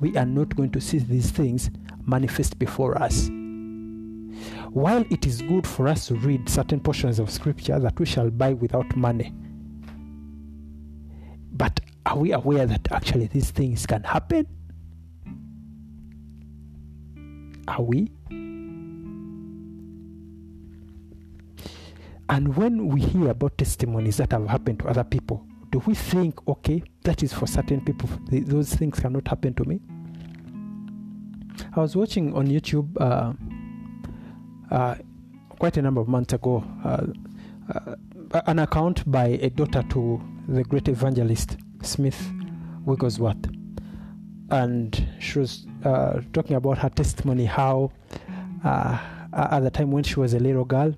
We 0.00 0.16
are 0.16 0.26
not 0.26 0.56
going 0.56 0.70
to 0.72 0.80
see 0.80 0.98
these 0.98 1.30
things 1.30 1.70
manifest 2.06 2.58
before 2.58 3.00
us. 3.00 3.28
While 4.70 5.04
it 5.10 5.26
is 5.26 5.42
good 5.42 5.66
for 5.66 5.86
us 5.88 6.06
to 6.08 6.14
read 6.14 6.48
certain 6.48 6.80
portions 6.80 7.18
of 7.18 7.30
scripture 7.30 7.78
that 7.78 7.98
we 7.98 8.06
shall 8.06 8.30
buy 8.30 8.54
without 8.54 8.96
money, 8.96 9.32
but 11.52 11.80
are 12.06 12.16
we 12.16 12.32
aware 12.32 12.66
that 12.66 12.90
actually 12.90 13.26
these 13.26 13.50
things 13.50 13.86
can 13.86 14.02
happen? 14.02 14.46
Are 17.68 17.82
we? 17.82 18.10
And 22.28 22.56
when 22.56 22.88
we 22.88 23.02
hear 23.02 23.28
about 23.28 23.58
testimonies 23.58 24.16
that 24.16 24.32
have 24.32 24.48
happened 24.48 24.78
to 24.80 24.88
other 24.88 25.04
people, 25.04 25.46
do 25.70 25.80
we 25.80 25.94
think, 25.94 26.48
okay, 26.48 26.82
that 27.04 27.22
is 27.22 27.32
for 27.32 27.46
certain 27.46 27.84
people, 27.84 28.08
those 28.30 28.74
things 28.74 28.98
cannot 28.98 29.28
happen 29.28 29.52
to 29.54 29.64
me? 29.64 29.80
I 31.74 31.80
was 31.80 31.96
watching 31.96 32.34
on 32.34 32.46
YouTube 32.46 32.88
uh, 33.00 33.32
uh, 34.74 34.94
quite 35.58 35.76
a 35.76 35.82
number 35.82 36.00
of 36.00 36.08
months 36.08 36.32
ago 36.32 36.64
uh, 36.84 37.06
an 38.46 38.58
account 38.58 39.10
by 39.10 39.26
a 39.26 39.50
daughter 39.50 39.82
to 39.90 40.20
the 40.48 40.64
great 40.64 40.88
evangelist 40.88 41.56
Smith 41.82 42.30
Wigglesworth. 42.84 43.50
And 44.50 45.08
she 45.18 45.38
was 45.38 45.66
uh, 45.84 46.20
talking 46.32 46.56
about 46.56 46.78
her 46.78 46.90
testimony 46.90 47.44
how 47.44 47.92
uh, 48.64 48.98
at 49.32 49.60
the 49.60 49.70
time 49.70 49.90
when 49.90 50.04
she 50.04 50.20
was 50.20 50.34
a 50.34 50.38
little 50.38 50.64
girl, 50.64 50.94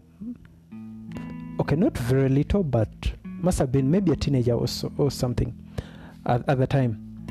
okay, 1.61 1.77
not 1.77 1.97
very 1.97 2.29
little, 2.29 2.65
but 2.65 2.89
must 3.25 3.59
have 3.59 3.71
been 3.71 3.91
maybe 3.91 4.13
a 4.13 4.17
teenager 4.17 4.55
or, 4.55 4.67
so, 4.67 4.93
or 4.99 5.11
something 5.11 5.55
at, 6.27 6.49
at 6.49 6.59
the 6.59 6.67
time, 6.67 7.27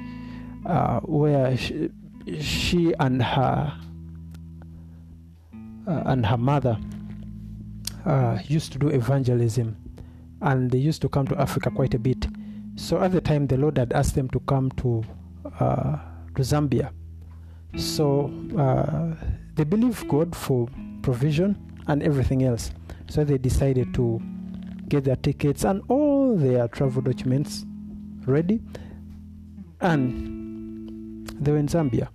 uh, 0.65 0.99
where 1.01 1.57
she, 1.57 1.89
she, 2.39 2.93
and 2.99 3.21
her 3.21 3.73
uh, 5.87 6.03
and 6.05 6.25
her 6.25 6.37
mother 6.37 6.77
uh, 8.05 8.39
used 8.45 8.71
to 8.73 8.79
do 8.79 8.87
evangelism, 8.89 9.75
and 10.41 10.71
they 10.71 10.77
used 10.77 11.01
to 11.01 11.09
come 11.09 11.27
to 11.27 11.39
Africa 11.39 11.69
quite 11.71 11.93
a 11.93 11.99
bit. 11.99 12.27
So 12.75 13.01
at 13.01 13.11
the 13.11 13.21
time, 13.21 13.47
the 13.47 13.57
Lord 13.57 13.77
had 13.77 13.93
asked 13.93 14.15
them 14.15 14.29
to 14.29 14.39
come 14.41 14.71
to 14.77 15.03
uh, 15.59 15.97
to 16.35 16.41
Zambia. 16.41 16.91
So 17.75 18.31
uh, 18.57 19.15
they 19.55 19.63
believed 19.63 20.07
God 20.07 20.35
for 20.35 20.67
provision 21.01 21.57
and 21.87 22.01
everything 22.01 22.43
else. 22.43 22.71
So 23.09 23.23
they 23.23 23.37
decided 23.37 23.93
to 23.95 24.21
get 24.87 25.03
their 25.03 25.15
tickets 25.17 25.63
and 25.65 25.81
all 25.87 26.35
their 26.35 26.67
travel 26.67 27.01
documents 27.01 27.65
ready, 28.25 28.61
and 29.81 30.32
they 31.43 31.51
were 31.51 31.57
in 31.57 31.67
Zambia. 31.67 32.09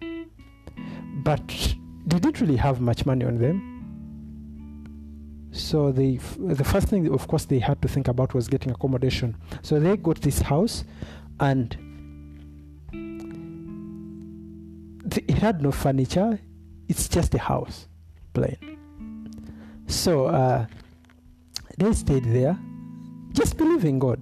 But 1.24 1.46
they 2.06 2.18
didn't 2.18 2.40
really 2.40 2.56
have 2.56 2.80
much 2.80 3.04
money 3.06 3.24
on 3.24 3.38
them. 3.38 3.74
So 5.50 5.90
they, 5.92 6.16
the 6.38 6.64
first 6.64 6.88
thing, 6.88 7.12
of 7.12 7.26
course, 7.26 7.44
they 7.46 7.58
had 7.58 7.80
to 7.82 7.88
think 7.88 8.08
about 8.08 8.34
was 8.34 8.48
getting 8.48 8.70
accommodation. 8.70 9.36
So 9.62 9.80
they 9.80 9.96
got 9.96 10.20
this 10.20 10.40
house, 10.40 10.84
and 11.40 11.76
it 15.10 15.38
had 15.38 15.62
no 15.62 15.72
furniture. 15.72 16.38
It's 16.88 17.08
just 17.08 17.34
a 17.34 17.38
house, 17.38 17.88
plain. 18.32 18.56
So 19.86 20.26
uh, 20.26 20.66
they 21.76 21.92
stayed 21.92 22.24
there 22.24 22.58
just 23.32 23.56
believing 23.56 23.98
God. 23.98 24.20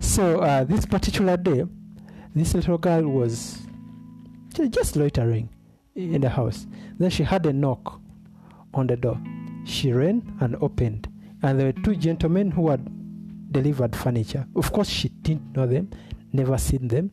So 0.00 0.40
uh, 0.40 0.64
this 0.64 0.86
particular 0.86 1.36
day, 1.36 1.64
this 2.34 2.54
little 2.54 2.78
girl 2.78 3.02
was 3.02 3.61
just 4.52 4.96
loitering 4.96 5.48
in 5.94 6.20
the 6.20 6.28
house. 6.28 6.66
Then 6.98 7.10
she 7.10 7.22
had 7.22 7.46
a 7.46 7.52
knock 7.52 8.00
on 8.74 8.86
the 8.86 8.96
door. 8.96 9.20
She 9.64 9.92
ran 9.92 10.36
and 10.40 10.56
opened, 10.56 11.08
and 11.42 11.58
there 11.58 11.66
were 11.66 11.82
two 11.82 11.96
gentlemen 11.96 12.50
who 12.50 12.70
had 12.70 13.52
delivered 13.52 13.94
furniture. 13.94 14.46
Of 14.56 14.72
course, 14.72 14.88
she 14.88 15.08
didn't 15.08 15.54
know 15.54 15.66
them, 15.66 15.90
never 16.32 16.58
seen 16.58 16.88
them. 16.88 17.10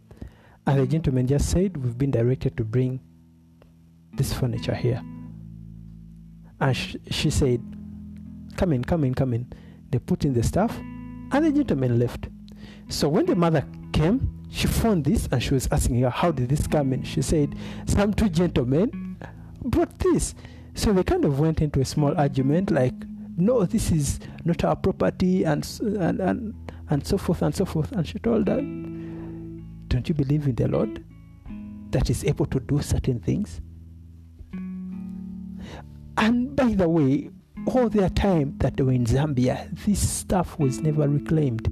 And 0.65 0.79
the 0.79 0.87
gentleman 0.87 1.27
just 1.27 1.49
said, 1.49 1.77
We've 1.77 1.97
been 1.97 2.11
directed 2.11 2.57
to 2.57 2.63
bring 2.63 2.99
this 4.13 4.33
furniture 4.33 4.75
here. 4.75 5.01
And 6.59 6.75
sh- 6.75 6.97
she 7.09 7.29
said, 7.29 7.61
Come 8.57 8.73
in, 8.73 8.83
come 8.83 9.03
in, 9.03 9.13
come 9.13 9.33
in. 9.33 9.51
They 9.89 9.99
put 9.99 10.25
in 10.25 10.33
the 10.33 10.43
stuff 10.43 10.77
and 11.31 11.45
the 11.45 11.51
gentleman 11.51 11.99
left. 11.99 12.27
So 12.89 13.07
when 13.07 13.27
the 13.27 13.35
mother 13.35 13.65
came, 13.93 14.35
she 14.49 14.67
found 14.67 15.05
this 15.05 15.27
and 15.31 15.41
she 15.41 15.53
was 15.53 15.67
asking 15.71 16.01
her, 16.01 16.09
How 16.09 16.31
did 16.31 16.49
this 16.49 16.65
come 16.67 16.91
in? 16.91 17.03
She 17.03 17.21
said, 17.21 17.55
Some 17.85 18.13
two 18.13 18.29
gentlemen 18.29 19.17
brought 19.63 19.97
this. 19.99 20.33
So 20.73 20.91
they 20.91 21.03
kind 21.03 21.23
of 21.23 21.39
went 21.39 21.61
into 21.61 21.81
a 21.81 21.85
small 21.85 22.17
argument 22.17 22.71
like, 22.71 22.95
No, 23.37 23.63
this 23.65 23.91
is 23.91 24.19
not 24.43 24.63
our 24.63 24.75
property, 24.75 25.43
and, 25.43 25.67
and, 25.81 26.19
and, 26.19 26.71
and 26.89 27.05
so 27.05 27.17
forth 27.17 27.43
and 27.43 27.53
so 27.53 27.65
forth. 27.65 27.91
And 27.91 28.07
she 28.07 28.17
told 28.19 28.47
her, 28.47 28.57
Don't 28.57 30.09
you 30.09 30.15
believe 30.15 30.47
in 30.47 30.55
the 30.55 30.67
Lord 30.67 31.03
that 31.91 32.09
is 32.09 32.23
able 32.23 32.47
to 32.47 32.59
do 32.59 32.81
certain 32.81 33.19
things? 33.19 33.61
And 36.17 36.55
by 36.55 36.73
the 36.73 36.89
way, 36.89 37.29
all 37.67 37.87
their 37.87 38.09
time 38.09 38.55
that 38.57 38.77
they 38.77 38.83
were 38.83 38.93
in 38.93 39.05
Zambia, 39.05 39.69
this 39.85 40.07
stuff 40.09 40.57
was 40.57 40.81
never 40.81 41.07
reclaimed. 41.07 41.67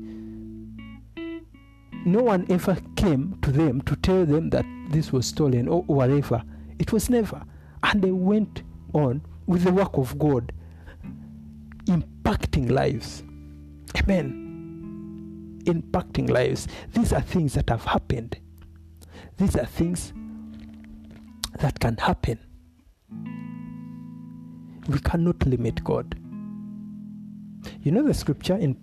No 2.05 2.21
one 2.21 2.45
ever 2.49 2.77
came 2.95 3.37
to 3.41 3.51
them 3.51 3.81
to 3.81 3.95
tell 3.97 4.25
them 4.25 4.49
that 4.51 4.65
this 4.89 5.11
was 5.11 5.25
stolen 5.25 5.67
or 5.67 5.83
whatever. 5.83 6.43
It 6.79 6.93
was 6.93 7.09
never. 7.09 7.43
And 7.83 8.01
they 8.01 8.11
went 8.11 8.63
on 8.93 9.21
with 9.45 9.63
the 9.63 9.71
work 9.71 9.97
of 9.97 10.17
God, 10.17 10.51
impacting 11.85 12.69
lives. 12.69 13.23
Amen. 13.97 15.61
Impacting 15.65 16.29
lives. 16.29 16.67
These 16.93 17.13
are 17.13 17.21
things 17.21 17.53
that 17.55 17.69
have 17.69 17.83
happened. 17.85 18.37
These 19.37 19.55
are 19.55 19.65
things 19.65 20.13
that 21.59 21.79
can 21.79 21.97
happen. 21.97 22.39
We 24.87 24.99
cannot 24.99 25.45
limit 25.45 25.83
God. 25.83 26.15
You 27.81 27.91
know 27.91 28.03
the 28.03 28.13
scripture 28.13 28.55
in, 28.55 28.77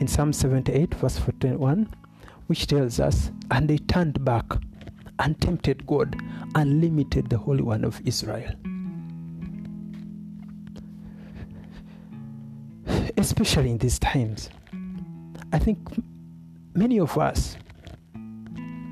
in 0.00 0.08
Psalm 0.08 0.32
78, 0.32 0.94
verse 0.94 1.18
41, 1.18 1.94
which 2.46 2.66
tells 2.66 3.00
us, 3.00 3.30
And 3.50 3.68
they 3.68 3.78
turned 3.78 4.24
back 4.24 4.44
and 5.18 5.40
tempted 5.40 5.86
God 5.86 6.16
and 6.54 6.80
limited 6.80 7.30
the 7.30 7.38
Holy 7.38 7.62
One 7.62 7.84
of 7.84 8.00
Israel. 8.04 8.52
Especially 13.16 13.70
in 13.70 13.78
these 13.78 13.98
times, 13.98 14.50
I 15.52 15.58
think 15.58 15.78
many 16.74 16.98
of 16.98 17.16
us 17.16 17.56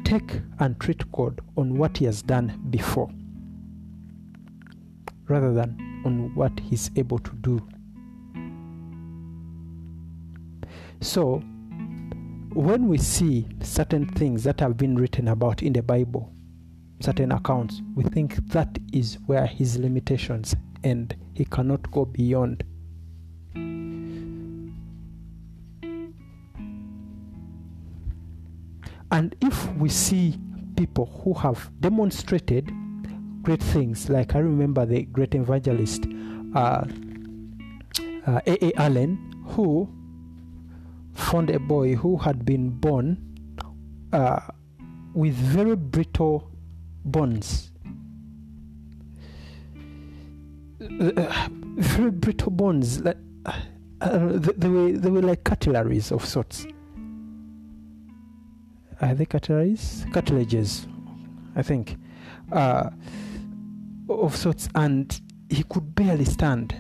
take 0.05 0.41
and 0.59 0.79
treat 0.81 1.11
God 1.13 1.41
on 1.57 1.77
what 1.77 1.99
He 1.99 2.05
has 2.05 2.23
done 2.23 2.61
before 2.71 3.11
rather 5.29 5.53
than 5.53 6.03
on 6.05 6.35
what 6.35 6.59
He's 6.61 6.91
able 6.97 7.19
to 7.19 7.33
do. 7.37 7.67
So, 11.01 11.43
when 12.55 12.89
we 12.89 12.99
see 12.99 13.47
certain 13.63 14.07
things 14.07 14.45
that 14.45 14.61
have 14.61 14.77
been 14.77 14.97
written 14.97 15.29
about 15.29 15.63
in 15.63 15.73
the 15.73 15.83
Bible, 15.83 16.33
certain 17.01 17.33
accounts, 17.33 17.81
we 17.95 18.05
think 18.05 18.37
that 18.49 18.79
is 18.93 19.19
where 19.27 19.47
His 19.47 19.79
limitations 19.79 20.55
end. 20.85 21.17
He 21.35 21.45
cannot 21.45 21.91
go 21.91 22.05
beyond. 22.05 22.65
And 29.11 29.37
if 29.41 29.73
we 29.77 29.89
see 29.89 30.39
people 30.77 31.07
who 31.23 31.35
have 31.35 31.71
demonstrated 31.81 32.71
great 33.43 33.63
things, 33.63 34.09
like 34.09 34.35
I 34.35 34.39
remember 34.39 34.87
the 34.87 35.03
great 35.03 35.35
evangelist 35.35 36.07
uh, 36.55 36.85
uh, 38.27 38.41
A.A. 38.47 38.73
Allen, 38.77 39.45
who 39.49 39.89
found 41.15 41.51
a 41.51 41.59
boy 41.59 41.95
who 41.95 42.17
had 42.17 42.45
been 42.45 42.71
born 42.71 43.19
uh, 44.13 44.41
with 45.15 45.35
very 45.35 45.77
brittle 45.77 46.51
bones. 47.05 47.71
Uh, 50.81 51.49
very 51.77 52.11
brittle 52.11 52.51
bones, 52.51 53.01
like, 53.01 53.17
uh, 54.01 54.19
they, 54.33 54.53
they, 54.53 54.69
were, 54.69 54.93
they 54.93 55.11
were 55.11 55.23
like 55.23 55.45
capillaries 55.45 56.11
of 56.11 56.25
sorts 56.25 56.67
are 59.03 59.15
they 59.15 59.27
capillaries? 59.27 60.07
Cartilages, 60.13 60.87
I 61.57 61.63
think, 61.63 61.97
uh, 62.53 62.91
of 64.09 64.37
sorts, 64.37 64.69
and 64.75 65.21
he 65.51 65.65
could 65.65 65.95
barely 65.95 66.25
stand. 66.25 66.75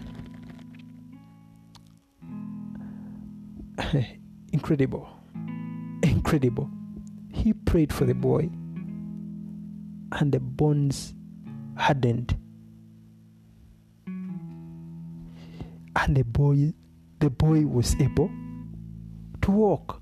Incredible. 4.52 5.08
Incredible. 6.02 6.70
He 7.32 7.52
prayed 7.52 7.92
for 7.92 8.04
the 8.04 8.14
boy, 8.14 8.50
and 10.12 10.30
the 10.32 10.40
bones 10.40 11.14
hardened. 11.76 12.36
And 15.94 16.16
the 16.16 16.24
boy 16.24 16.74
the 17.20 17.30
boy 17.30 17.64
was 17.66 17.94
able 18.00 18.30
to 19.42 19.50
walk 19.50 20.00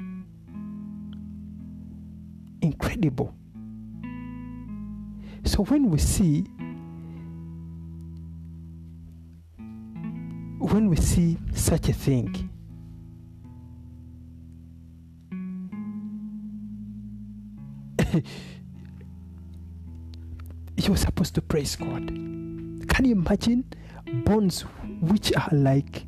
incredible. 2.62 3.34
So 5.44 5.64
when 5.64 5.90
we 5.90 5.98
see 5.98 6.42
when 10.58 10.88
we 10.88 10.96
see 10.96 11.38
such 11.52 11.88
a 11.88 11.92
thing 11.92 12.49
you're 20.76 20.96
supposed 20.96 21.34
to 21.34 21.42
praise 21.42 21.76
God. 21.76 22.08
Can 22.08 23.04
you 23.04 23.12
imagine 23.12 23.64
bones 24.24 24.62
which 25.00 25.32
are 25.34 25.48
like 25.52 26.04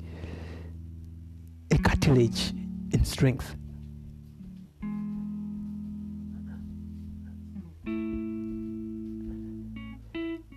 a 1.71 1.79
cartilage 1.79 2.53
in 2.93 3.05
strength? 3.05 3.55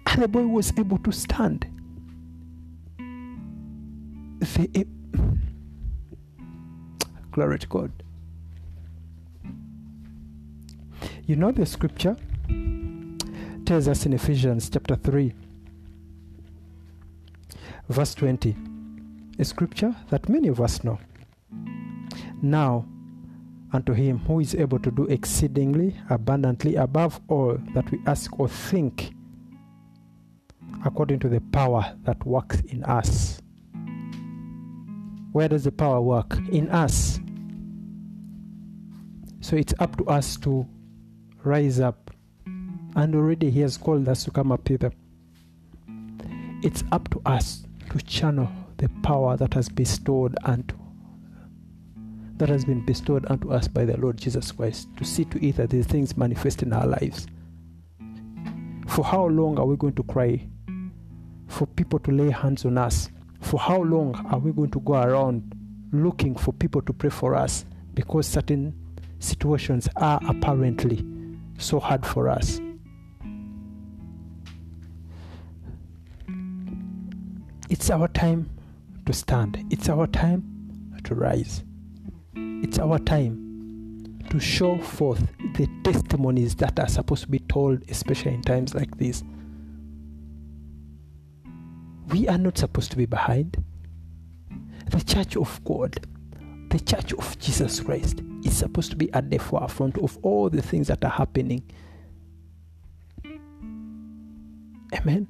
And 0.07 0.23
the 0.23 0.27
boy 0.29 0.47
was 0.47 0.71
able 0.77 0.97
to 0.99 1.11
stand. 1.11 1.67
The, 4.39 4.69
eh, 4.75 4.83
glory 7.31 7.59
to 7.59 7.67
God. 7.67 7.91
You 11.27 11.35
know 11.35 11.51
the 11.51 11.65
scripture 11.65 12.15
tells 13.65 13.87
us 13.87 14.05
in 14.05 14.13
Ephesians 14.13 14.69
chapter 14.69 14.95
3, 14.95 15.33
verse 17.89 18.13
20, 18.13 18.55
a 19.39 19.43
scripture 19.43 19.95
that 20.11 20.29
many 20.29 20.49
of 20.49 20.61
us 20.61 20.83
know. 20.83 20.99
Now, 22.43 22.85
unto 23.73 23.93
him 23.93 24.19
who 24.19 24.39
is 24.39 24.53
able 24.53 24.77
to 24.77 24.91
do 24.91 25.05
exceedingly 25.05 25.99
abundantly 26.11 26.75
above 26.75 27.19
all 27.27 27.57
that 27.73 27.89
we 27.89 27.99
ask 28.05 28.39
or 28.39 28.47
think, 28.47 29.11
according 30.85 31.17
to 31.21 31.27
the 31.27 31.41
power 31.51 31.91
that 32.03 32.23
works 32.23 32.61
in 32.67 32.83
us. 32.83 33.41
Where 35.31 35.49
does 35.49 35.63
the 35.63 35.71
power 35.71 36.01
work? 36.01 36.37
In 36.51 36.69
us. 36.69 37.19
So 39.41 39.55
it's 39.55 39.73
up 39.79 39.97
to 39.97 40.05
us 40.05 40.37
to 40.37 40.67
rise 41.45 41.79
up. 41.79 42.11
And 42.95 43.13
already 43.13 43.49
He 43.51 43.61
has 43.61 43.77
called 43.77 44.07
us 44.07 44.23
to 44.23 44.31
come 44.31 44.51
up 44.51 44.67
hither. 44.67 44.91
It's 46.63 46.83
up 46.91 47.09
to 47.11 47.21
us 47.25 47.65
to 47.91 47.99
channel 47.99 48.49
the 48.77 48.89
power 49.03 49.37
that 49.37 49.53
has 49.53 49.69
bestowed 49.69 50.35
unto 50.43 50.75
that 52.37 52.49
has 52.49 52.65
been 52.65 52.85
bestowed 52.85 53.25
unto 53.29 53.51
us 53.53 53.65
by 53.69 53.85
the 53.85 53.95
Lord 53.95 54.17
Jesus 54.17 54.51
Christ 54.51 54.89
to 54.97 55.05
see 55.05 55.23
to 55.25 55.45
it 55.45 55.55
that 55.55 55.69
these 55.69 55.87
things 55.87 56.17
manifest 56.17 56.63
in 56.63 56.73
our 56.73 56.85
lives. 56.85 57.27
For 58.87 59.05
how 59.05 59.27
long 59.27 59.57
are 59.57 59.65
we 59.65 59.77
going 59.77 59.93
to 59.93 60.03
cry 60.03 60.45
for 61.47 61.65
people 61.67 61.99
to 61.99 62.11
lay 62.11 62.29
hands 62.29 62.65
on 62.65 62.77
us. 62.77 63.09
For 63.41 63.59
how 63.59 63.81
long 63.81 64.15
are 64.29 64.39
we 64.39 64.51
going 64.51 64.71
to 64.71 64.79
go 64.81 64.93
around 64.93 65.53
looking 65.91 66.35
for 66.35 66.53
people 66.53 66.81
to 66.81 66.93
pray 66.93 67.09
for 67.09 67.35
us 67.35 67.65
because 67.93 68.27
certain 68.27 68.73
situations 69.19 69.87
are 69.95 70.19
apparently 70.27 71.05
so 71.57 71.79
hard 71.79 72.05
for 72.05 72.29
us? 72.29 72.59
It's 77.69 77.89
our 77.89 78.07
time 78.07 78.49
to 79.05 79.13
stand. 79.13 79.65
It's 79.69 79.89
our 79.89 80.07
time 80.07 80.43
to 81.03 81.15
rise. 81.15 81.63
It's 82.35 82.79
our 82.79 82.99
time 82.99 84.19
to 84.29 84.39
show 84.39 84.77
forth 84.77 85.27
the 85.55 85.67
testimonies 85.83 86.55
that 86.55 86.79
are 86.79 86.87
supposed 86.87 87.23
to 87.23 87.29
be 87.29 87.39
told, 87.39 87.83
especially 87.89 88.33
in 88.33 88.41
times 88.41 88.73
like 88.73 88.97
this. 88.97 89.23
We 92.09 92.27
are 92.27 92.37
not 92.37 92.57
supposed 92.57 92.91
to 92.91 92.97
be 92.97 93.05
behind. 93.05 93.63
The 94.91 95.01
church 95.01 95.35
of 95.35 95.63
God, 95.63 96.05
the 96.69 96.79
church 96.79 97.13
of 97.13 97.37
Jesus 97.39 97.79
Christ, 97.79 98.21
is 98.43 98.55
supposed 98.55 98.91
to 98.91 98.97
be 98.97 99.11
at 99.13 99.29
the 99.29 99.37
forefront 99.37 99.97
of 99.97 100.17
all 100.21 100.49
the 100.49 100.61
things 100.61 100.87
that 100.87 101.03
are 101.03 101.11
happening. 101.11 101.63
Amen. 104.93 105.27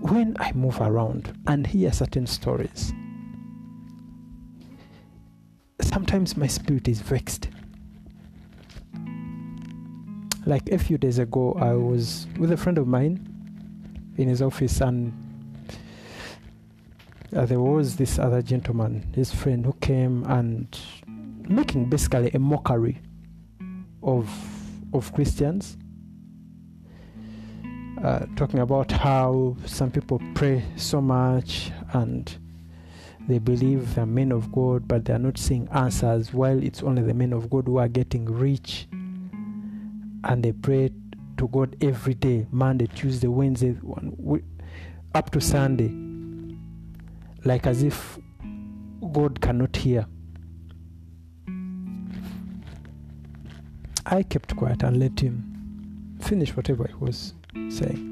When 0.00 0.36
I 0.38 0.52
move 0.52 0.80
around 0.80 1.36
and 1.46 1.66
hear 1.66 1.92
certain 1.92 2.26
stories, 2.26 2.92
sometimes 5.80 6.36
my 6.36 6.46
spirit 6.46 6.88
is 6.88 7.00
vexed 7.00 7.48
like 10.48 10.70
a 10.70 10.78
few 10.78 10.96
days 10.96 11.18
ago, 11.18 11.54
I 11.60 11.74
was 11.74 12.26
with 12.38 12.50
a 12.52 12.56
friend 12.56 12.78
of 12.78 12.88
mine 12.88 13.20
in 14.16 14.28
his 14.28 14.40
office, 14.40 14.80
and 14.80 15.12
uh, 17.34 17.46
there 17.46 17.60
was 17.60 17.96
this 17.96 18.18
other 18.18 18.42
gentleman, 18.42 19.06
his 19.14 19.32
friend, 19.32 19.64
who 19.64 19.72
came 19.74 20.24
and 20.24 20.78
making 21.48 21.88
basically 21.88 22.30
a 22.32 22.38
mockery 22.38 23.00
of 24.02 24.28
of 24.94 25.12
Christians, 25.12 25.76
uh, 28.02 28.26
talking 28.36 28.60
about 28.60 28.90
how 28.90 29.56
some 29.66 29.90
people 29.90 30.20
pray 30.34 30.64
so 30.76 31.00
much 31.00 31.70
and 31.92 32.38
they 33.28 33.38
believe 33.38 33.94
they're 33.94 34.06
men 34.06 34.32
of 34.32 34.50
God, 34.50 34.88
but 34.88 35.04
they're 35.04 35.18
not 35.18 35.36
seeing 35.36 35.68
answers. 35.68 36.32
While 36.32 36.62
it's 36.62 36.82
only 36.82 37.02
the 37.02 37.12
men 37.12 37.34
of 37.34 37.50
God 37.50 37.66
who 37.66 37.76
are 37.76 37.88
getting 37.88 38.24
rich, 38.24 38.88
and 38.92 40.42
they 40.42 40.52
pray 40.52 40.90
to 41.36 41.48
God 41.48 41.76
every 41.82 42.14
day, 42.14 42.46
Monday, 42.50 42.86
Tuesday, 42.86 43.28
Wednesday, 43.28 43.72
one, 43.72 44.42
up 45.14 45.30
to 45.32 45.40
Sunday, 45.42 46.07
like 47.48 47.66
as 47.66 47.82
if 47.82 48.18
God 49.10 49.40
cannot 49.40 49.74
hear. 49.74 50.06
I 54.04 54.22
kept 54.22 54.54
quiet 54.54 54.82
and 54.82 54.98
let 54.98 55.18
him 55.18 56.16
finish 56.20 56.54
whatever 56.54 56.86
he 56.86 56.94
was 56.94 57.32
saying. 57.70 58.04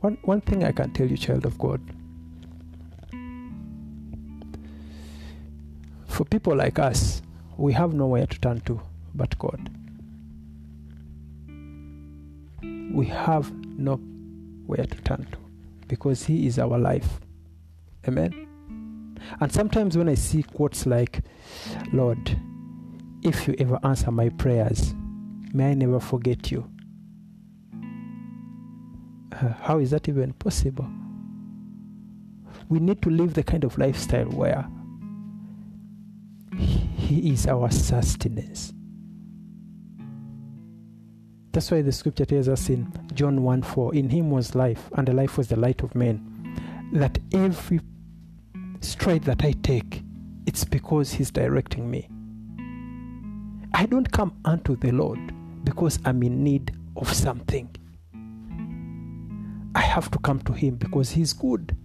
One, 0.00 0.16
one 0.22 0.40
thing 0.40 0.64
I 0.64 0.72
can 0.72 0.92
tell 0.94 1.06
you, 1.06 1.18
child 1.18 1.44
of 1.44 1.58
God, 1.58 1.80
for 6.06 6.24
people 6.24 6.56
like 6.56 6.78
us, 6.78 7.20
we 7.58 7.74
have 7.74 7.92
nowhere 7.92 8.26
to 8.26 8.40
turn 8.40 8.60
to 8.62 8.80
but 9.14 9.38
God. 9.38 9.68
We 12.62 13.04
have 13.06 13.52
nowhere 13.52 14.86
to 14.86 14.96
turn 15.02 15.26
to 15.32 15.38
because 15.86 16.24
He 16.24 16.46
is 16.46 16.58
our 16.58 16.78
life. 16.78 17.20
Amen. 18.06 19.18
And 19.40 19.52
sometimes 19.52 19.96
when 19.96 20.08
I 20.08 20.14
see 20.14 20.42
quotes 20.42 20.86
like, 20.86 21.20
Lord, 21.92 22.38
if 23.22 23.48
you 23.48 23.54
ever 23.58 23.78
answer 23.82 24.10
my 24.10 24.28
prayers, 24.28 24.94
may 25.52 25.70
I 25.70 25.74
never 25.74 26.00
forget 26.00 26.50
you. 26.50 26.70
Uh, 29.32 29.48
how 29.60 29.78
is 29.78 29.90
that 29.90 30.08
even 30.08 30.32
possible? 30.34 30.88
We 32.68 32.78
need 32.78 33.02
to 33.02 33.10
live 33.10 33.34
the 33.34 33.42
kind 33.42 33.64
of 33.64 33.76
lifestyle 33.78 34.26
where 34.26 34.66
He 36.56 37.32
is 37.32 37.46
our 37.46 37.70
sustenance. 37.70 38.72
That's 41.52 41.70
why 41.70 41.80
the 41.80 41.92
scripture 41.92 42.26
tells 42.26 42.48
us 42.48 42.68
in 42.68 42.92
John 43.14 43.42
1 43.42 43.62
4, 43.62 43.94
in 43.94 44.10
him 44.10 44.30
was 44.30 44.54
life, 44.54 44.90
and 44.94 45.08
the 45.08 45.14
life 45.14 45.38
was 45.38 45.48
the 45.48 45.56
light 45.56 45.82
of 45.82 45.94
men. 45.94 46.22
That 46.92 47.18
every 47.32 47.80
stride 48.86 49.24
that 49.24 49.44
I 49.44 49.52
take, 49.62 50.02
it's 50.46 50.64
because 50.64 51.12
he's 51.12 51.30
directing 51.30 51.90
me. 51.90 52.08
I 53.74 53.84
don't 53.86 54.10
come 54.10 54.34
unto 54.44 54.76
the 54.76 54.90
Lord 54.92 55.20
because 55.64 55.98
I'm 56.04 56.22
in 56.22 56.42
need 56.42 56.72
of 56.96 57.12
something. 57.12 57.68
I 59.74 59.80
have 59.80 60.10
to 60.12 60.18
come 60.18 60.40
to 60.40 60.54
Him 60.54 60.76
because 60.76 61.10
He's 61.10 61.34
good. 61.34 61.76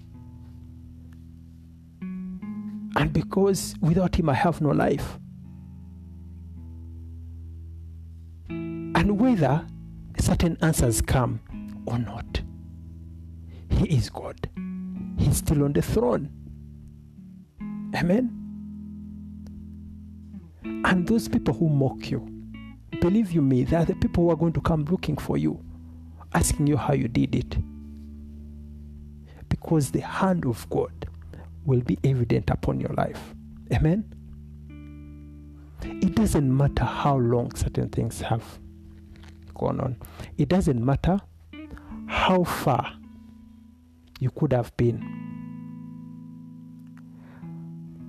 And 2.02 3.12
because 3.12 3.76
without 3.82 4.16
Him 4.16 4.30
I 4.30 4.34
have 4.34 4.62
no 4.62 4.70
life. 4.70 5.20
And 8.48 9.20
whether 9.20 9.68
certain 10.18 10.58
answers 10.62 11.02
come 11.02 11.42
or 11.86 12.00
not, 12.00 12.42
He 13.70 13.98
is 13.98 14.10
God. 14.10 14.50
He's 15.18 15.38
still 15.38 15.66
on 15.66 15.74
the 15.74 15.82
throne. 15.82 16.41
Amen. 17.96 18.38
And 20.64 21.08
those 21.08 21.28
people 21.28 21.54
who 21.54 21.70
mock 21.70 22.10
you, 22.10 22.20
believe 23.00 23.32
you 23.32 23.42
me, 23.42 23.64
they 23.64 23.76
are 23.76 23.86
the 23.86 23.96
people 23.96 24.26
who 24.26 24.32
are 24.32 24.36
going 24.36 24.54
to 24.54 24.62
come 24.62 24.86
looking 24.86 25.18
for 25.18 25.38
you, 25.38 25.64
asking 26.34 26.68
you 26.68 26.78
how 26.78 26.94
you 26.94 27.08
did 27.08 27.36
it. 27.36 27.58
Because 29.50 29.92
the 29.92 30.02
hand 30.02 30.46
of 30.46 30.70
God 30.70 31.08
will 31.66 31.82
be 31.82 31.98
evident 32.04 32.50
upon 32.50 32.80
your 32.80 32.94
life. 32.94 33.36
Amen? 33.74 34.06
It 35.84 36.16
doesn't 36.16 36.56
matter 36.56 36.84
how 36.84 37.18
long 37.18 37.54
certain 37.56 37.90
things 37.90 38.22
have 38.22 38.60
gone 39.56 39.80
on, 39.80 39.98
it 40.38 40.50
doesn't 40.50 40.84
matter 40.84 41.20
how 42.08 42.44
far 42.44 42.94
you 44.20 44.30
could 44.32 44.54
have 44.54 44.76
been. 44.78 45.21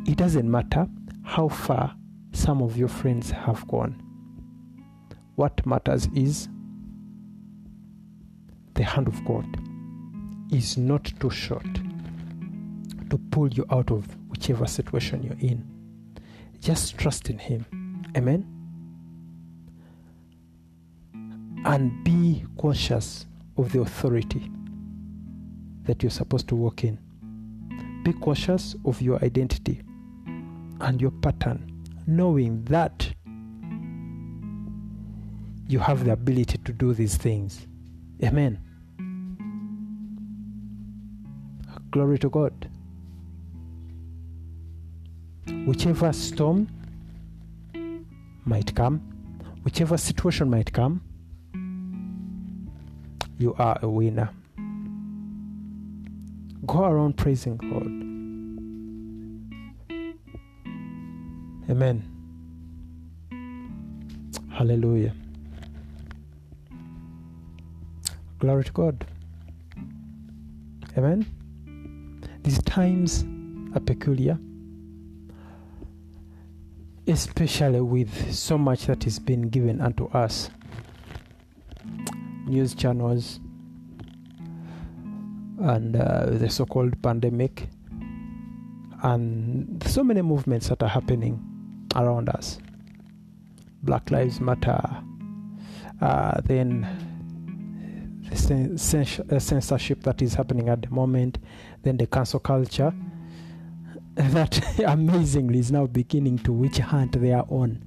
It 0.04 0.16
doesn't 0.16 0.50
matter 0.50 0.88
how 1.22 1.48
far 1.48 1.94
some 2.32 2.60
of 2.60 2.76
your 2.76 2.88
friends 2.88 3.30
have 3.30 3.66
gone. 3.68 4.02
What 5.36 5.64
matters 5.64 6.08
is 6.14 6.48
the 8.74 8.82
hand 8.82 9.06
of 9.06 9.24
God 9.24 9.46
is 10.50 10.76
not 10.76 11.04
too 11.20 11.30
short 11.30 11.64
to 13.10 13.18
pull 13.30 13.48
you 13.48 13.64
out 13.70 13.92
of 13.92 14.04
whichever 14.28 14.66
situation 14.66 15.22
you're 15.22 15.50
in. 15.50 15.64
Just 16.58 16.98
trust 16.98 17.30
in 17.30 17.38
Him. 17.38 17.64
Amen. 18.16 18.44
And 21.64 22.02
be 22.02 22.44
conscious 22.60 23.26
of 23.56 23.70
the 23.70 23.82
authority 23.82 24.50
that 25.84 26.02
you're 26.02 26.10
supposed 26.10 26.48
to 26.48 26.56
walk 26.56 26.82
in. 26.82 26.98
Be 28.02 28.12
cautious 28.14 28.74
of 28.84 29.00
your 29.00 29.24
identity 29.24 29.82
and 30.82 31.00
your 31.00 31.10
pattern 31.10 31.68
knowing 32.06 32.64
that 32.64 33.14
you 35.68 35.78
have 35.78 36.04
the 36.04 36.12
ability 36.12 36.58
to 36.58 36.72
do 36.72 36.92
these 36.92 37.16
things. 37.16 37.66
Amen. 38.22 38.58
Glory 41.90 42.18
to 42.18 42.28
God. 42.28 42.68
Whichever 45.66 46.12
storm 46.12 46.68
might 48.44 48.74
come, 48.74 49.00
whichever 49.62 49.96
situation 49.96 50.50
might 50.50 50.72
come, 50.72 51.00
you 53.38 53.54
are 53.58 53.78
a 53.82 53.88
winner. 53.88 54.30
Go 56.66 56.84
around 56.84 57.16
praising 57.16 57.56
God. 57.56 58.01
Amen. 61.70 62.02
Hallelujah. 64.50 65.14
Glory 68.38 68.64
to 68.64 68.72
God. 68.72 69.06
Amen. 70.98 71.24
These 72.42 72.60
times 72.62 73.24
are 73.74 73.80
peculiar, 73.80 74.38
especially 77.06 77.80
with 77.80 78.34
so 78.34 78.58
much 78.58 78.86
that 78.86 79.06
is 79.06 79.18
being 79.18 79.42
given 79.42 79.80
unto 79.80 80.06
us. 80.08 80.50
News 82.46 82.74
channels 82.74 83.38
and 85.60 85.96
uh, 85.96 86.26
the 86.26 86.50
so 86.50 86.66
called 86.66 87.00
pandemic, 87.02 87.68
and 89.02 89.82
so 89.86 90.02
many 90.02 90.20
movements 90.20 90.68
that 90.68 90.82
are 90.82 90.88
happening 90.88 91.51
around 91.96 92.28
us. 92.28 92.58
Black 93.82 94.10
Lives 94.10 94.40
Matter, 94.40 94.80
uh, 96.00 96.40
then 96.44 96.86
the 98.30 98.74
uh, 99.30 99.38
censorship 99.38 100.02
that 100.02 100.22
is 100.22 100.34
happening 100.34 100.68
at 100.68 100.82
the 100.82 100.90
moment, 100.90 101.38
then 101.82 101.96
the 101.96 102.06
cancel 102.06 102.40
culture 102.40 102.92
that 104.14 104.78
amazingly 104.86 105.58
is 105.58 105.72
now 105.72 105.86
beginning 105.86 106.38
to 106.38 106.52
witch 106.52 106.78
hunt 106.78 107.20
their 107.20 107.42
own. 107.50 107.82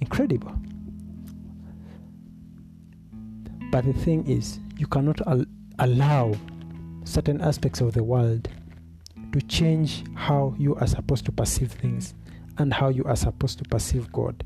Incredible. 0.00 0.52
But 3.70 3.84
the 3.84 3.92
thing 3.92 4.28
is, 4.28 4.60
you 4.76 4.86
cannot 4.86 5.26
al- 5.26 5.44
allow 5.78 6.34
certain 7.04 7.40
aspects 7.40 7.80
of 7.80 7.92
the 7.94 8.02
world 8.02 8.48
to 9.32 9.40
change 9.42 10.04
how 10.14 10.54
you 10.58 10.74
are 10.76 10.86
supposed 10.86 11.24
to 11.26 11.32
perceive 11.32 11.72
things 11.72 12.14
and 12.58 12.72
how 12.72 12.88
you 12.88 13.04
are 13.04 13.16
supposed 13.16 13.58
to 13.58 13.64
perceive 13.64 14.10
God. 14.12 14.44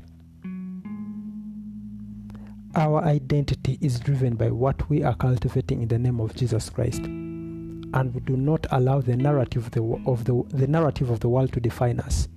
Our 2.75 3.03
identity 3.03 3.77
is 3.81 3.99
driven 3.99 4.35
by 4.35 4.49
what 4.49 4.89
we 4.89 5.03
are 5.03 5.15
cultivating 5.15 5.81
in 5.81 5.89
the 5.89 5.99
name 5.99 6.21
of 6.21 6.33
Jesus 6.35 6.69
Christ. 6.69 7.01
And 7.01 8.13
we 8.15 8.21
do 8.21 8.37
not 8.37 8.65
allow 8.71 9.01
the 9.01 9.17
narrative 9.17 9.65
of 9.65 9.71
the, 9.71 9.83
of 10.05 10.23
the, 10.23 10.41
the 10.55 10.67
narrative 10.67 11.09
of 11.09 11.19
the 11.19 11.27
world 11.27 11.51
to 11.53 11.59
define 11.59 11.99
us. 11.99 12.29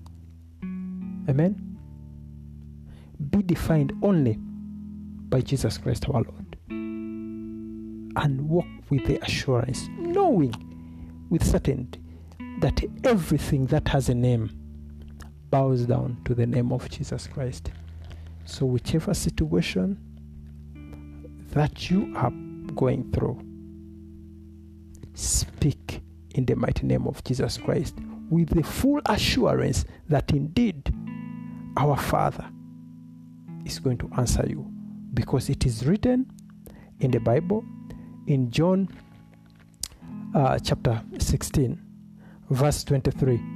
Amen. 1.28 1.78
be 3.30 3.42
defined 3.42 3.92
only 4.02 4.36
by 5.28 5.40
Jesus 5.40 5.78
Christ 5.78 6.08
our 6.08 6.22
Lord. 6.22 6.56
And 8.16 8.48
walk 8.48 8.66
with 8.90 9.06
the 9.06 9.22
assurance, 9.24 9.88
knowing 9.98 10.52
with 11.30 11.44
certainty 11.44 12.00
that 12.60 12.82
everything 13.04 13.66
that 13.66 13.88
has 13.88 14.08
a 14.08 14.14
name 14.14 14.50
bows 15.54 15.86
down 15.86 16.16
to 16.24 16.34
the 16.34 16.44
name 16.44 16.72
of 16.72 16.90
Jesus 16.90 17.28
Christ. 17.28 17.70
So, 18.44 18.66
whichever 18.66 19.14
situation 19.14 19.96
that 21.52 21.88
you 21.88 22.12
are 22.16 22.32
going 22.74 23.12
through, 23.12 23.40
speak 25.14 26.00
in 26.34 26.44
the 26.44 26.56
mighty 26.56 26.88
name 26.88 27.06
of 27.06 27.22
Jesus 27.22 27.56
Christ 27.56 27.94
with 28.30 28.48
the 28.48 28.64
full 28.64 29.00
assurance 29.06 29.84
that 30.08 30.32
indeed 30.32 30.92
our 31.76 31.96
Father 31.96 32.50
is 33.64 33.78
going 33.78 33.98
to 33.98 34.10
answer 34.16 34.44
you 34.48 34.68
because 35.14 35.48
it 35.50 35.64
is 35.64 35.86
written 35.86 36.26
in 36.98 37.12
the 37.12 37.20
Bible 37.20 37.64
in 38.26 38.50
John 38.50 38.88
uh, 40.34 40.58
chapter 40.58 41.00
16, 41.20 41.80
verse 42.50 42.82
23. 42.82 43.53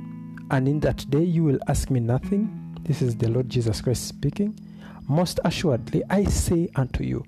And 0.50 0.66
in 0.66 0.80
that 0.80 1.08
day 1.10 1.22
you 1.22 1.44
will 1.44 1.58
ask 1.68 1.90
me 1.90 2.00
nothing. 2.00 2.76
This 2.82 3.02
is 3.02 3.16
the 3.16 3.28
Lord 3.28 3.48
Jesus 3.48 3.80
Christ 3.80 4.06
speaking. 4.06 4.58
Most 5.06 5.40
assuredly, 5.44 6.02
I 6.10 6.24
say 6.24 6.68
unto 6.74 7.04
you, 7.04 7.24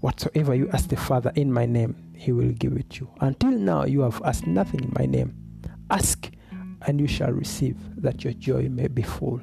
whatsoever 0.00 0.54
you 0.54 0.68
ask 0.70 0.88
the 0.88 0.96
Father 0.96 1.32
in 1.36 1.52
my 1.52 1.66
name, 1.66 1.96
he 2.16 2.32
will 2.32 2.52
give 2.52 2.72
it 2.74 2.98
you. 2.98 3.08
Until 3.20 3.50
now, 3.50 3.84
you 3.84 4.00
have 4.00 4.20
asked 4.24 4.46
nothing 4.46 4.84
in 4.84 4.92
my 4.98 5.06
name. 5.06 5.34
Ask, 5.90 6.30
and 6.86 7.00
you 7.00 7.06
shall 7.06 7.32
receive, 7.32 7.76
that 8.02 8.24
your 8.24 8.32
joy 8.34 8.68
may 8.68 8.88
be 8.88 9.02
full. 9.02 9.40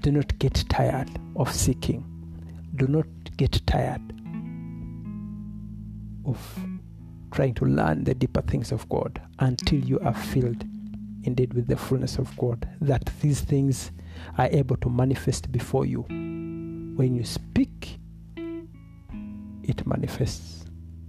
Do 0.00 0.10
not 0.10 0.38
get 0.38 0.64
tired 0.68 1.10
of 1.36 1.52
seeking. 1.52 2.04
Do 2.76 2.86
not 2.86 3.06
get 3.36 3.66
tired 3.66 4.02
of 6.24 6.38
trying 7.32 7.54
to 7.54 7.64
learn 7.64 8.04
the 8.04 8.14
deeper 8.14 8.42
things 8.42 8.72
of 8.72 8.88
God 8.88 9.20
until 9.38 9.80
you 9.80 9.98
are 10.00 10.14
filled 10.14 10.64
indeed 11.24 11.54
with 11.54 11.66
the 11.66 11.76
fullness 11.76 12.18
of 12.18 12.36
God, 12.36 12.68
that 12.80 13.10
these 13.20 13.40
things 13.40 13.92
are 14.38 14.48
able 14.50 14.76
to 14.76 14.88
manifest 14.88 15.50
before 15.52 15.86
you. 15.86 16.02
When 16.02 17.14
you 17.14 17.24
speak, 17.24 17.98
it 19.64 19.86
manifests 19.86 20.64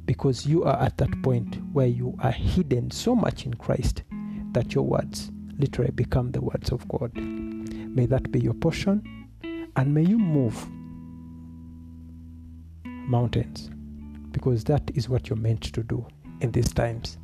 because 0.05 0.45
you 0.45 0.63
are 0.63 0.79
at 0.81 0.97
that 0.97 1.21
point 1.23 1.57
where 1.73 1.87
you 1.87 2.15
are 2.19 2.31
hidden 2.31 2.91
so 2.91 3.15
much 3.15 3.45
in 3.45 3.53
Christ 3.53 4.03
that 4.51 4.73
your 4.73 4.83
words 4.83 5.31
literally 5.57 5.91
become 5.91 6.31
the 6.31 6.41
words 6.41 6.71
of 6.71 6.87
God. 6.87 7.11
May 7.15 8.05
that 8.07 8.31
be 8.31 8.39
your 8.39 8.53
portion 8.53 9.27
and 9.75 9.93
may 9.93 10.03
you 10.03 10.19
move 10.19 10.67
mountains 12.85 13.69
because 14.33 14.65
that 14.65 14.91
is 14.95 15.07
what 15.07 15.29
you're 15.29 15.37
meant 15.37 15.61
to 15.61 15.83
do 15.83 16.05
in 16.41 16.51
these 16.51 16.73
times. 16.73 17.17